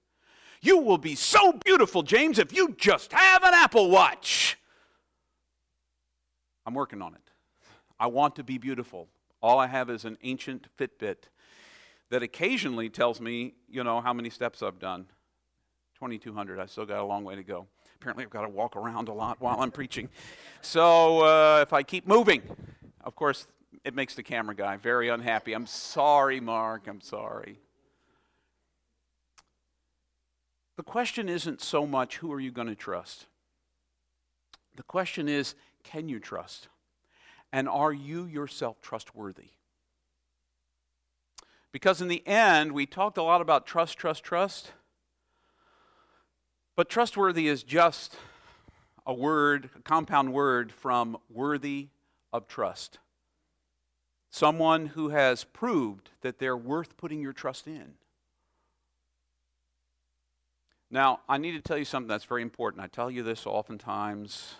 You 0.62 0.78
will 0.78 0.98
be 0.98 1.16
so 1.16 1.54
beautiful, 1.54 2.04
James, 2.04 2.38
if 2.38 2.54
you 2.54 2.76
just 2.78 3.14
have 3.14 3.44
an 3.44 3.54
Apple 3.54 3.90
Watch. 3.90 4.58
I'm 6.66 6.74
working 6.74 7.02
on 7.02 7.14
it. 7.14 7.22
I 8.00 8.08
want 8.08 8.36
to 8.38 8.44
be 8.44 8.58
beautiful. 8.58 9.08
All 9.42 9.60
I 9.60 9.68
have 9.68 9.90
is 9.90 10.06
an 10.06 10.18
ancient 10.24 10.68
Fitbit 10.78 11.30
that 12.10 12.24
occasionally 12.24 12.90
tells 12.90 13.20
me, 13.22 13.54
you 13.70 13.84
know, 13.84 14.02
how 14.02 14.14
many 14.14 14.30
steps 14.30 14.62
I've 14.62 14.80
done. 14.80 15.06
2,200. 15.96 16.60
I 16.60 16.66
still 16.66 16.86
got 16.86 17.00
a 17.00 17.06
long 17.06 17.24
way 17.24 17.36
to 17.36 17.44
go. 17.44 17.68
Apparently, 17.96 18.24
I've 18.24 18.32
got 18.32 18.42
to 18.42 18.50
walk 18.50 18.76
around 18.76 19.08
a 19.08 19.14
lot 19.14 19.40
while 19.40 19.60
I'm 19.62 19.72
preaching. 19.72 20.10
So 20.62 21.22
uh, 21.22 21.62
if 21.62 21.74
I 21.74 21.84
keep 21.84 22.08
moving, 22.08 22.42
of 23.04 23.16
course, 23.16 23.48
it 23.84 23.96
makes 23.96 24.16
the 24.16 24.24
camera 24.24 24.56
guy 24.56 24.78
very 24.78 25.10
unhappy. 25.10 25.54
I'm 25.54 25.68
sorry, 25.68 26.40
Mark. 26.40 26.88
I'm 26.88 27.02
sorry. 27.02 27.60
The 30.78 30.84
question 30.84 31.30
isn't 31.30 31.62
so 31.62 31.86
much 31.86 32.18
who 32.18 32.32
are 32.34 32.40
you 32.40 32.52
going 32.52 32.68
to 32.68 32.76
trust? 32.76 33.28
The 34.76 34.84
question 34.84 35.28
is, 35.28 35.54
can 35.84 36.10
you 36.10 36.20
trust? 36.20 36.68
And 37.52 37.68
are 37.68 37.94
you 37.94 38.26
yourself 38.26 38.82
trustworthy? 38.82 39.50
Because 41.72 42.02
in 42.02 42.08
the 42.08 42.26
end, 42.28 42.74
we 42.74 42.86
talked 42.86 43.18
a 43.18 43.24
lot 43.24 43.42
about 43.42 43.66
trust, 43.66 43.98
trust, 43.98 44.24
trust. 44.24 44.72
But 46.76 46.90
trustworthy 46.90 47.48
is 47.48 47.64
just 47.64 48.18
a 49.06 49.14
word, 49.14 49.70
a 49.76 49.82
compound 49.82 50.34
word 50.34 50.72
from 50.72 51.18
worthy 51.30 51.90
of 52.34 52.48
trust. 52.48 53.00
Someone 54.30 54.88
who 54.88 55.10
has 55.10 55.44
proved 55.44 56.10
that 56.22 56.40
they're 56.40 56.58
worth 56.58 56.98
putting 56.98 57.22
your 57.22 57.34
trust 57.34 57.68
in. 57.68 57.96
Now, 60.90 61.22
I 61.28 61.38
need 61.38 61.54
to 61.54 61.62
tell 61.62 61.78
you 61.78 61.86
something 61.86 62.10
that's 62.10 62.26
very 62.26 62.42
important. 62.42 62.84
I 62.84 62.88
tell 62.88 63.10
you 63.10 63.24
this 63.24 63.46
oftentimes. 63.46 64.56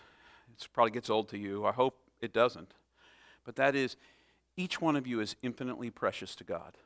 It 0.60 0.68
probably 0.74 0.92
gets 0.92 1.10
old 1.10 1.30
to 1.30 1.38
you. 1.38 1.66
I 1.66 1.72
hope 1.72 1.98
it 2.22 2.34
doesn't. 2.34 2.74
But 3.44 3.56
that 3.56 3.76
is, 3.76 3.96
each 4.58 4.82
one 4.82 4.96
of 4.96 5.08
you 5.08 5.20
is 5.20 5.36
infinitely 5.42 5.90
precious 5.90 6.36
to 6.36 6.44
God. 6.44 6.78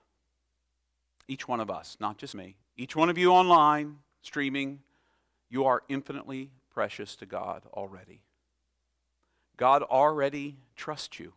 Each 1.28 1.48
one 1.48 1.60
of 1.60 1.70
us, 1.70 1.98
not 2.00 2.18
just 2.18 2.36
me. 2.36 2.56
Each 2.78 2.96
one 2.96 3.10
of 3.10 3.18
you 3.18 3.32
online, 3.32 3.98
streaming, 4.22 4.80
you 5.50 5.66
are 5.66 5.84
infinitely 5.90 6.52
precious 6.74 7.16
to 7.18 7.26
God 7.26 7.64
already. 7.74 8.22
God 9.58 9.84
already 9.84 10.58
trusts 10.76 11.20
you. 11.20 11.34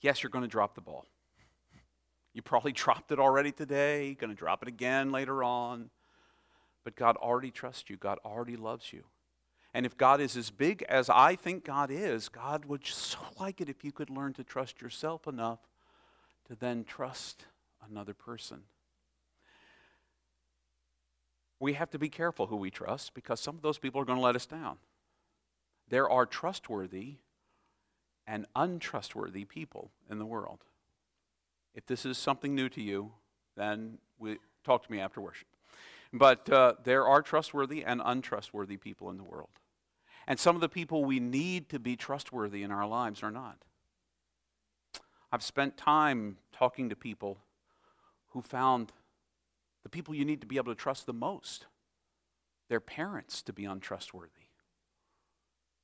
Yes, 0.00 0.22
you're 0.22 0.30
going 0.30 0.42
to 0.42 0.48
drop 0.48 0.74
the 0.74 0.80
ball. 0.80 1.06
You 2.34 2.42
probably 2.42 2.72
dropped 2.84 3.12
it 3.12 3.18
already 3.18 3.52
today, 3.52 4.14
going 4.14 4.30
to 4.30 4.36
drop 4.36 4.62
it 4.62 4.68
again 4.68 5.10
later 5.10 5.42
on. 5.42 5.90
But 6.84 6.96
God 6.96 7.16
already 7.16 7.50
trusts 7.50 7.90
you. 7.90 7.96
God 7.96 8.18
already 8.24 8.56
loves 8.56 8.92
you. 8.92 9.04
And 9.74 9.84
if 9.84 9.96
God 9.96 10.20
is 10.20 10.36
as 10.36 10.50
big 10.50 10.82
as 10.88 11.10
I 11.10 11.36
think 11.36 11.64
God 11.64 11.90
is, 11.90 12.28
God 12.28 12.64
would 12.64 12.86
so 12.86 13.18
like 13.40 13.60
it 13.60 13.68
if 13.68 13.84
you 13.84 13.92
could 13.92 14.10
learn 14.10 14.32
to 14.34 14.44
trust 14.44 14.80
yourself 14.80 15.26
enough 15.26 15.60
to 16.46 16.54
then 16.54 16.84
trust 16.84 17.44
another 17.88 18.14
person. 18.14 18.62
We 21.60 21.74
have 21.74 21.90
to 21.90 21.98
be 21.98 22.08
careful 22.08 22.46
who 22.46 22.56
we 22.56 22.70
trust 22.70 23.14
because 23.14 23.40
some 23.40 23.56
of 23.56 23.62
those 23.62 23.78
people 23.78 24.00
are 24.00 24.04
going 24.04 24.18
to 24.18 24.24
let 24.24 24.36
us 24.36 24.46
down. 24.46 24.78
There 25.88 26.08
are 26.08 26.24
trustworthy 26.24 27.16
and 28.26 28.46
untrustworthy 28.54 29.44
people 29.44 29.90
in 30.10 30.18
the 30.18 30.26
world. 30.26 30.60
If 31.74 31.86
this 31.86 32.06
is 32.06 32.16
something 32.16 32.54
new 32.54 32.68
to 32.70 32.82
you, 32.82 33.12
then 33.56 33.98
we, 34.18 34.38
talk 34.64 34.84
to 34.86 34.92
me 34.92 35.00
after 35.00 35.20
worship. 35.20 35.48
But 36.12 36.50
uh, 36.50 36.74
there 36.84 37.06
are 37.06 37.22
trustworthy 37.22 37.84
and 37.84 38.00
untrustworthy 38.04 38.76
people 38.76 39.10
in 39.10 39.18
the 39.18 39.24
world. 39.24 39.50
And 40.26 40.38
some 40.38 40.54
of 40.54 40.60
the 40.60 40.68
people 40.68 41.04
we 41.04 41.20
need 41.20 41.68
to 41.70 41.78
be 41.78 41.96
trustworthy 41.96 42.62
in 42.62 42.70
our 42.70 42.86
lives 42.86 43.22
are 43.22 43.30
not. 43.30 43.64
I've 45.30 45.42
spent 45.42 45.76
time 45.76 46.38
talking 46.52 46.88
to 46.88 46.96
people 46.96 47.38
who 48.28 48.42
found 48.42 48.92
the 49.82 49.88
people 49.88 50.14
you 50.14 50.24
need 50.24 50.40
to 50.40 50.46
be 50.46 50.56
able 50.56 50.72
to 50.72 50.80
trust 50.80 51.06
the 51.06 51.12
most 51.12 51.66
their 52.68 52.80
parents 52.80 53.42
to 53.42 53.52
be 53.52 53.64
untrustworthy. 53.64 54.48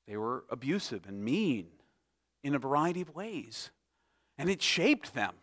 They 0.07 0.17
were 0.17 0.45
abusive 0.51 1.07
and 1.07 1.25
mean 1.25 1.69
in 2.43 2.55
a 2.55 2.59
variety 2.59 3.01
of 3.01 3.15
ways, 3.15 3.71
and 4.37 4.51
it 4.51 4.61
shaped 4.61 5.15
them. 5.15 5.35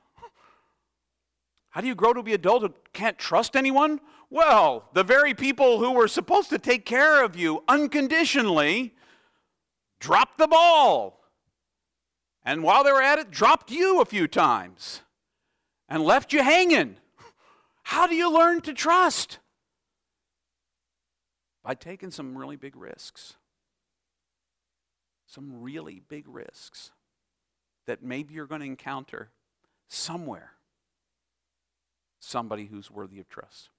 How 1.71 1.79
do 1.79 1.87
you 1.87 1.95
grow 1.95 2.13
to 2.13 2.21
be 2.21 2.33
adult 2.33 2.63
who 2.63 2.73
can't 2.93 3.17
trust 3.17 3.55
anyone? 3.55 4.01
Well, 4.29 4.89
the 4.93 5.03
very 5.03 5.33
people 5.33 5.79
who 5.79 5.91
were 5.91 6.07
supposed 6.07 6.49
to 6.49 6.59
take 6.59 6.85
care 6.85 7.23
of 7.23 7.35
you 7.35 7.63
unconditionally 7.67 8.93
dropped 9.99 10.37
the 10.37 10.47
ball. 10.47 11.21
And 12.43 12.61
while 12.63 12.83
they 12.83 12.91
were 12.91 13.01
at 13.01 13.19
it, 13.19 13.31
dropped 13.31 13.71
you 13.71 14.01
a 14.01 14.05
few 14.05 14.27
times 14.27 15.01
and 15.87 16.03
left 16.03 16.33
you 16.33 16.43
hanging. 16.43 16.97
How 17.83 18.05
do 18.05 18.15
you 18.15 18.31
learn 18.31 18.61
to 18.61 18.73
trust? 18.73 19.39
By 21.63 21.75
taking 21.75 22.11
some 22.11 22.37
really 22.37 22.57
big 22.57 22.75
risks. 22.75 23.35
Some 25.25 25.61
really 25.61 26.01
big 26.05 26.27
risks 26.27 26.91
that 27.85 28.03
maybe 28.03 28.33
you're 28.33 28.45
going 28.45 28.61
to 28.61 28.67
encounter 28.67 29.29
somewhere 29.87 30.51
somebody 32.21 32.65
who's 32.65 32.89
worthy 32.89 33.19
of 33.19 33.27
trust. 33.27 33.69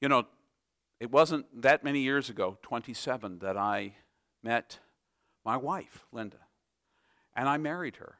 You 0.00 0.08
know, 0.08 0.26
it 0.98 1.10
wasn't 1.10 1.62
that 1.62 1.84
many 1.84 2.00
years 2.00 2.28
ago, 2.28 2.58
27, 2.62 3.38
that 3.40 3.56
I 3.56 3.94
met 4.42 4.78
my 5.44 5.56
wife, 5.56 6.04
Linda, 6.12 6.38
and 7.36 7.48
I 7.48 7.58
married 7.58 7.96
her. 7.96 8.16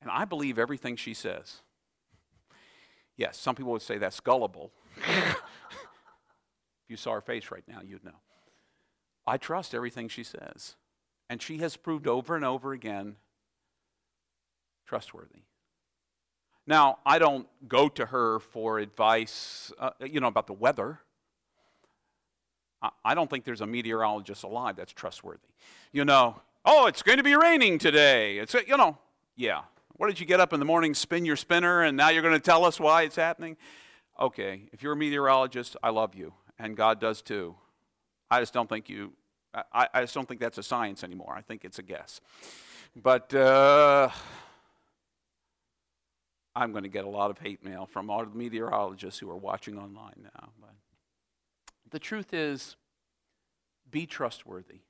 And 0.00 0.10
I 0.10 0.24
believe 0.24 0.58
everything 0.58 0.96
she 0.96 1.12
says. 1.12 1.60
Yes, 3.16 3.36
some 3.36 3.54
people 3.54 3.72
would 3.72 3.82
say 3.82 3.98
that's 3.98 4.20
gullible. 4.20 4.72
if 4.96 5.36
you 6.88 6.96
saw 6.96 7.12
her 7.12 7.20
face 7.20 7.50
right 7.50 7.64
now, 7.68 7.80
you'd 7.84 8.04
know. 8.04 8.20
I 9.26 9.36
trust 9.36 9.74
everything 9.74 10.08
she 10.08 10.24
says. 10.24 10.76
And 11.28 11.42
she 11.42 11.58
has 11.58 11.76
proved 11.76 12.06
over 12.06 12.34
and 12.34 12.44
over 12.44 12.72
again 12.72 13.16
trustworthy. 14.86 15.42
Now, 16.66 16.98
I 17.04 17.18
don't 17.18 17.46
go 17.68 17.88
to 17.88 18.06
her 18.06 18.38
for 18.38 18.78
advice, 18.78 19.72
uh, 19.78 19.90
you 20.00 20.20
know, 20.20 20.28
about 20.28 20.46
the 20.46 20.52
weather. 20.52 21.00
I, 23.04 23.14
don't 23.14 23.28
think 23.28 23.44
there's 23.44 23.60
a 23.60 23.66
meteorologist 23.66 24.42
alive 24.42 24.76
that's 24.76 24.92
trustworthy. 24.92 25.48
You 25.92 26.04
know, 26.04 26.40
oh, 26.64 26.86
it's 26.86 27.02
going 27.02 27.18
to 27.18 27.24
be 27.24 27.36
raining 27.36 27.78
today. 27.78 28.38
It's, 28.38 28.54
you 28.54 28.76
know, 28.76 28.96
yeah. 29.36 29.62
What 29.96 30.06
did 30.08 30.18
you 30.18 30.24
get 30.24 30.40
up 30.40 30.54
in 30.54 30.60
the 30.60 30.64
morning, 30.64 30.94
spin 30.94 31.26
your 31.26 31.36
spinner, 31.36 31.82
and 31.82 31.94
now 31.94 32.08
you're 32.08 32.22
going 32.22 32.34
to 32.34 32.40
tell 32.40 32.64
us 32.64 32.80
why 32.80 33.02
it's 33.02 33.16
happening? 33.16 33.58
Okay, 34.18 34.62
if 34.72 34.82
you're 34.82 34.94
a 34.94 34.96
meteorologist, 34.96 35.76
I 35.82 35.90
love 35.90 36.14
you, 36.14 36.32
and 36.58 36.74
God 36.74 37.00
does 37.00 37.20
too. 37.20 37.54
I 38.30 38.40
just 38.40 38.54
don't 38.54 38.68
think 38.68 38.88
you, 38.88 39.12
I, 39.52 39.88
I 39.92 40.00
just 40.00 40.14
don't 40.14 40.26
think 40.26 40.40
that's 40.40 40.56
a 40.56 40.62
science 40.62 41.04
anymore. 41.04 41.34
I 41.36 41.42
think 41.42 41.66
it's 41.66 41.78
a 41.78 41.82
guess. 41.82 42.22
But, 42.96 43.34
uh, 43.34 44.08
I'm 46.54 46.72
going 46.72 46.82
to 46.82 46.88
get 46.88 47.04
a 47.04 47.08
lot 47.08 47.30
of 47.30 47.38
hate 47.38 47.64
mail 47.64 47.86
from 47.86 48.10
all 48.10 48.24
the 48.24 48.36
meteorologists 48.36 49.20
who 49.20 49.30
are 49.30 49.36
watching 49.36 49.78
online 49.78 50.14
now. 50.22 50.50
But 50.60 50.74
the 51.90 51.98
truth 51.98 52.34
is, 52.34 52.76
be 53.90 54.06
trustworthy. 54.06 54.80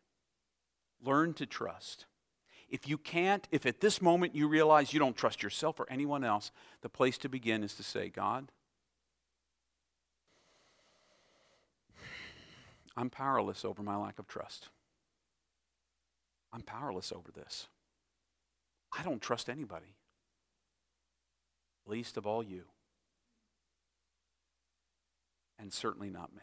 Learn 1.02 1.34
to 1.34 1.46
trust. 1.46 2.06
If 2.68 2.88
you 2.88 2.98
can't, 2.98 3.48
if 3.50 3.66
at 3.66 3.80
this 3.80 4.00
moment 4.00 4.34
you 4.34 4.48
realize 4.48 4.92
you 4.92 5.00
don't 5.00 5.16
trust 5.16 5.42
yourself 5.42 5.80
or 5.80 5.90
anyone 5.90 6.24
else, 6.24 6.50
the 6.82 6.88
place 6.88 7.18
to 7.18 7.28
begin 7.28 7.64
is 7.64 7.74
to 7.74 7.82
say, 7.82 8.08
God, 8.08 8.52
I'm 12.96 13.10
powerless 13.10 13.64
over 13.64 13.82
my 13.82 13.96
lack 13.96 14.18
of 14.18 14.28
trust. 14.28 14.68
I'm 16.52 16.62
powerless 16.62 17.12
over 17.12 17.30
this. 17.32 17.66
I 18.96 19.02
don't 19.02 19.22
trust 19.22 19.48
anybody 19.48 19.96
least 21.86 22.16
of 22.16 22.26
all 22.26 22.42
you, 22.42 22.64
and 25.58 25.72
certainly 25.72 26.10
not 26.10 26.34
me. 26.34 26.42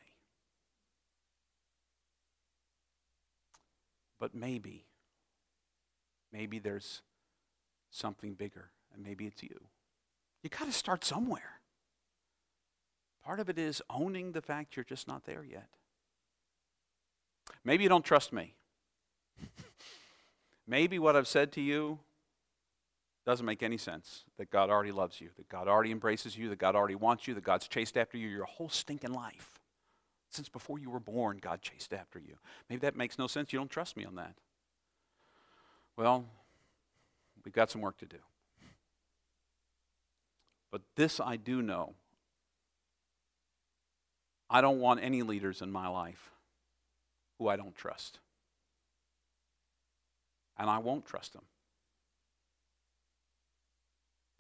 But 4.20 4.34
maybe, 4.34 4.86
maybe 6.32 6.60
there's 6.60 7.02
something 7.92 8.34
bigger, 8.34 8.72
and 8.94 9.04
maybe 9.04 9.26
it's 9.26 9.44
you. 9.44 9.60
You 10.44 10.50
got 10.50 10.66
to 10.66 10.72
start 10.72 11.04
somewhere. 11.04 11.60
Part 13.24 13.40
of 13.40 13.50
it 13.50 13.60
is 13.60 13.82
owning 13.90 14.32
the 14.32 14.42
fact 14.42 14.76
you're 14.76 14.86
just 14.86 15.08
not 15.08 15.26
there 15.26 15.44
yet. 15.44 15.68
Maybe 17.64 17.84
you 17.84 17.90
don't 17.90 18.06
trust 18.06 18.32
me. 18.32 18.56
maybe 20.68 21.00
what 21.00 21.16
I've 21.16 21.28
said 21.28 21.52
to 21.54 21.62
you 21.62 22.00
doesn't 23.28 23.46
make 23.46 23.62
any 23.62 23.78
sense 23.78 24.24
that 24.38 24.50
God 24.50 24.70
already 24.70 24.94
loves 24.94 25.20
you, 25.20 25.28
that 25.36 25.50
God 25.50 25.68
already 25.68 25.92
embraces 25.92 26.38
you, 26.38 26.48
that 26.48 26.60
God 26.60 26.78
already 26.78 26.96
wants 26.96 27.28
you, 27.28 27.34
that 27.34 27.44
God's 27.44 27.68
chased 27.68 27.98
after 27.98 28.18
you 28.18 28.30
your 28.30 28.46
whole 28.46 28.70
stinking 28.70 29.12
life. 29.12 29.60
Since 30.30 30.48
before 30.48 30.80
you 30.80 30.90
were 30.90 31.02
born, 31.02 31.40
God 31.42 31.62
chased 31.62 31.94
after 31.94 32.20
you. 32.20 32.36
Maybe 32.70 32.80
that 32.80 32.96
makes 32.96 33.20
no 33.20 33.28
sense. 33.28 33.52
You 33.52 33.60
don't 33.60 33.70
trust 33.70 33.98
me 33.98 34.06
on 34.06 34.16
that. 34.16 34.36
Well, 35.98 36.24
we've 37.44 37.54
got 37.54 37.70
some 37.70 37.82
work 37.82 37.98
to 37.98 38.06
do. 38.06 38.20
But 40.72 40.84
this 40.96 41.20
I 41.20 41.36
do 41.36 41.62
know. 41.62 41.96
I 44.50 44.62
don't 44.62 44.80
want 44.80 45.02
any 45.04 45.22
leaders 45.22 45.62
in 45.62 45.70
my 45.70 45.90
life 45.90 46.32
who 47.40 47.50
I 47.50 47.58
don't 47.58 47.76
trust. 47.76 48.20
And 50.58 50.70
I 50.70 50.78
won't 50.78 51.06
trust 51.06 51.34
them. 51.34 51.44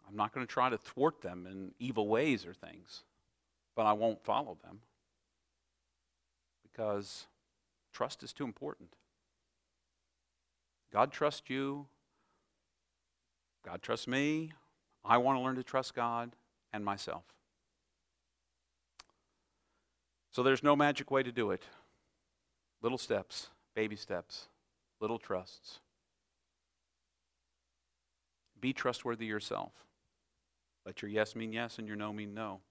I'm 0.07 0.15
not 0.15 0.33
going 0.33 0.45
to 0.45 0.51
try 0.51 0.69
to 0.69 0.77
thwart 0.77 1.21
them 1.21 1.47
in 1.49 1.71
evil 1.79 2.07
ways 2.07 2.45
or 2.45 2.53
things, 2.53 3.03
but 3.75 3.85
I 3.85 3.93
won't 3.93 4.23
follow 4.23 4.57
them 4.63 4.79
because 6.63 7.25
trust 7.91 8.23
is 8.23 8.31
too 8.31 8.45
important. 8.45 8.89
God 10.93 11.11
trusts 11.11 11.49
you. 11.49 11.87
God 13.65 13.81
trusts 13.81 14.07
me. 14.07 14.53
I 15.03 15.17
want 15.17 15.37
to 15.37 15.41
learn 15.43 15.55
to 15.55 15.63
trust 15.63 15.93
God 15.93 16.31
and 16.71 16.85
myself. 16.85 17.23
So 20.31 20.43
there's 20.43 20.63
no 20.63 20.75
magic 20.75 21.11
way 21.11 21.23
to 21.23 21.31
do 21.31 21.51
it. 21.51 21.63
Little 22.81 22.97
steps, 22.97 23.47
baby 23.75 23.95
steps, 23.95 24.47
little 24.99 25.17
trusts. 25.17 25.79
Be 28.61 28.71
trustworthy 28.71 29.25
yourself. 29.25 29.71
Let 30.87 31.01
your 31.01 31.11
yes 31.11 31.35
mean 31.35 31.51
yes 31.51 31.79
and 31.79 31.87
your 31.87 31.97
no 31.97 32.13
mean 32.13 32.33
no. 32.33 32.61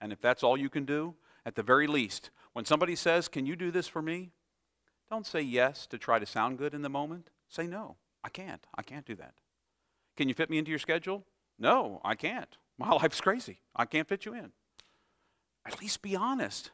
And 0.00 0.12
if 0.12 0.20
that's 0.20 0.44
all 0.44 0.56
you 0.56 0.70
can 0.70 0.84
do, 0.84 1.16
At 1.44 1.56
the 1.56 1.62
very 1.62 1.86
least, 1.86 2.30
when 2.54 2.64
somebody 2.64 2.94
says, 2.96 3.28
Can 3.28 3.44
you 3.44 3.56
do 3.56 3.70
this 3.70 3.88
for 3.88 4.00
me? 4.00 4.30
Don't 5.10 5.26
say 5.26 5.42
yes 5.42 5.86
to 5.88 5.98
try 5.98 6.18
to 6.18 6.24
sound 6.24 6.56
good 6.56 6.72
in 6.72 6.80
the 6.82 6.88
moment. 6.88 7.30
Say 7.48 7.66
no, 7.66 7.96
I 8.22 8.28
can't. 8.30 8.66
I 8.74 8.82
can't 8.82 9.04
do 9.04 9.14
that. 9.16 9.34
Can 10.16 10.28
you 10.28 10.34
fit 10.34 10.48
me 10.48 10.56
into 10.56 10.70
your 10.70 10.78
schedule? 10.78 11.26
No, 11.58 12.00
I 12.04 12.14
can't. 12.14 12.56
My 12.78 12.90
life's 12.90 13.20
crazy. 13.20 13.58
I 13.76 13.84
can't 13.84 14.08
fit 14.08 14.24
you 14.24 14.34
in. 14.34 14.52
At 15.66 15.80
least 15.80 16.00
be 16.00 16.16
honest. 16.16 16.70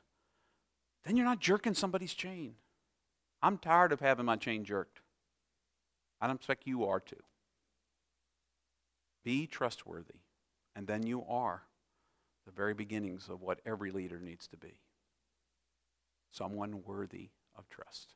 Then 1.04 1.16
you're 1.16 1.26
not 1.26 1.40
jerking 1.40 1.74
somebody's 1.74 2.14
chain. 2.14 2.54
I'm 3.42 3.56
tired 3.56 3.90
of 3.90 4.00
having 4.00 4.26
my 4.26 4.36
chain 4.36 4.64
jerked. 4.64 5.00
I 6.20 6.26
don't 6.26 6.36
expect 6.36 6.66
you 6.66 6.84
are 6.84 7.00
to. 7.00 7.16
Be 9.24 9.46
trustworthy, 9.46 10.20
and 10.80 10.86
then 10.86 11.06
you 11.06 11.22
are 11.28 11.60
the 12.46 12.52
very 12.52 12.72
beginnings 12.72 13.28
of 13.28 13.42
what 13.42 13.60
every 13.66 13.90
leader 13.90 14.18
needs 14.18 14.48
to 14.48 14.56
be 14.56 14.80
someone 16.30 16.82
worthy 16.86 17.28
of 17.54 17.68
trust. 17.68 18.14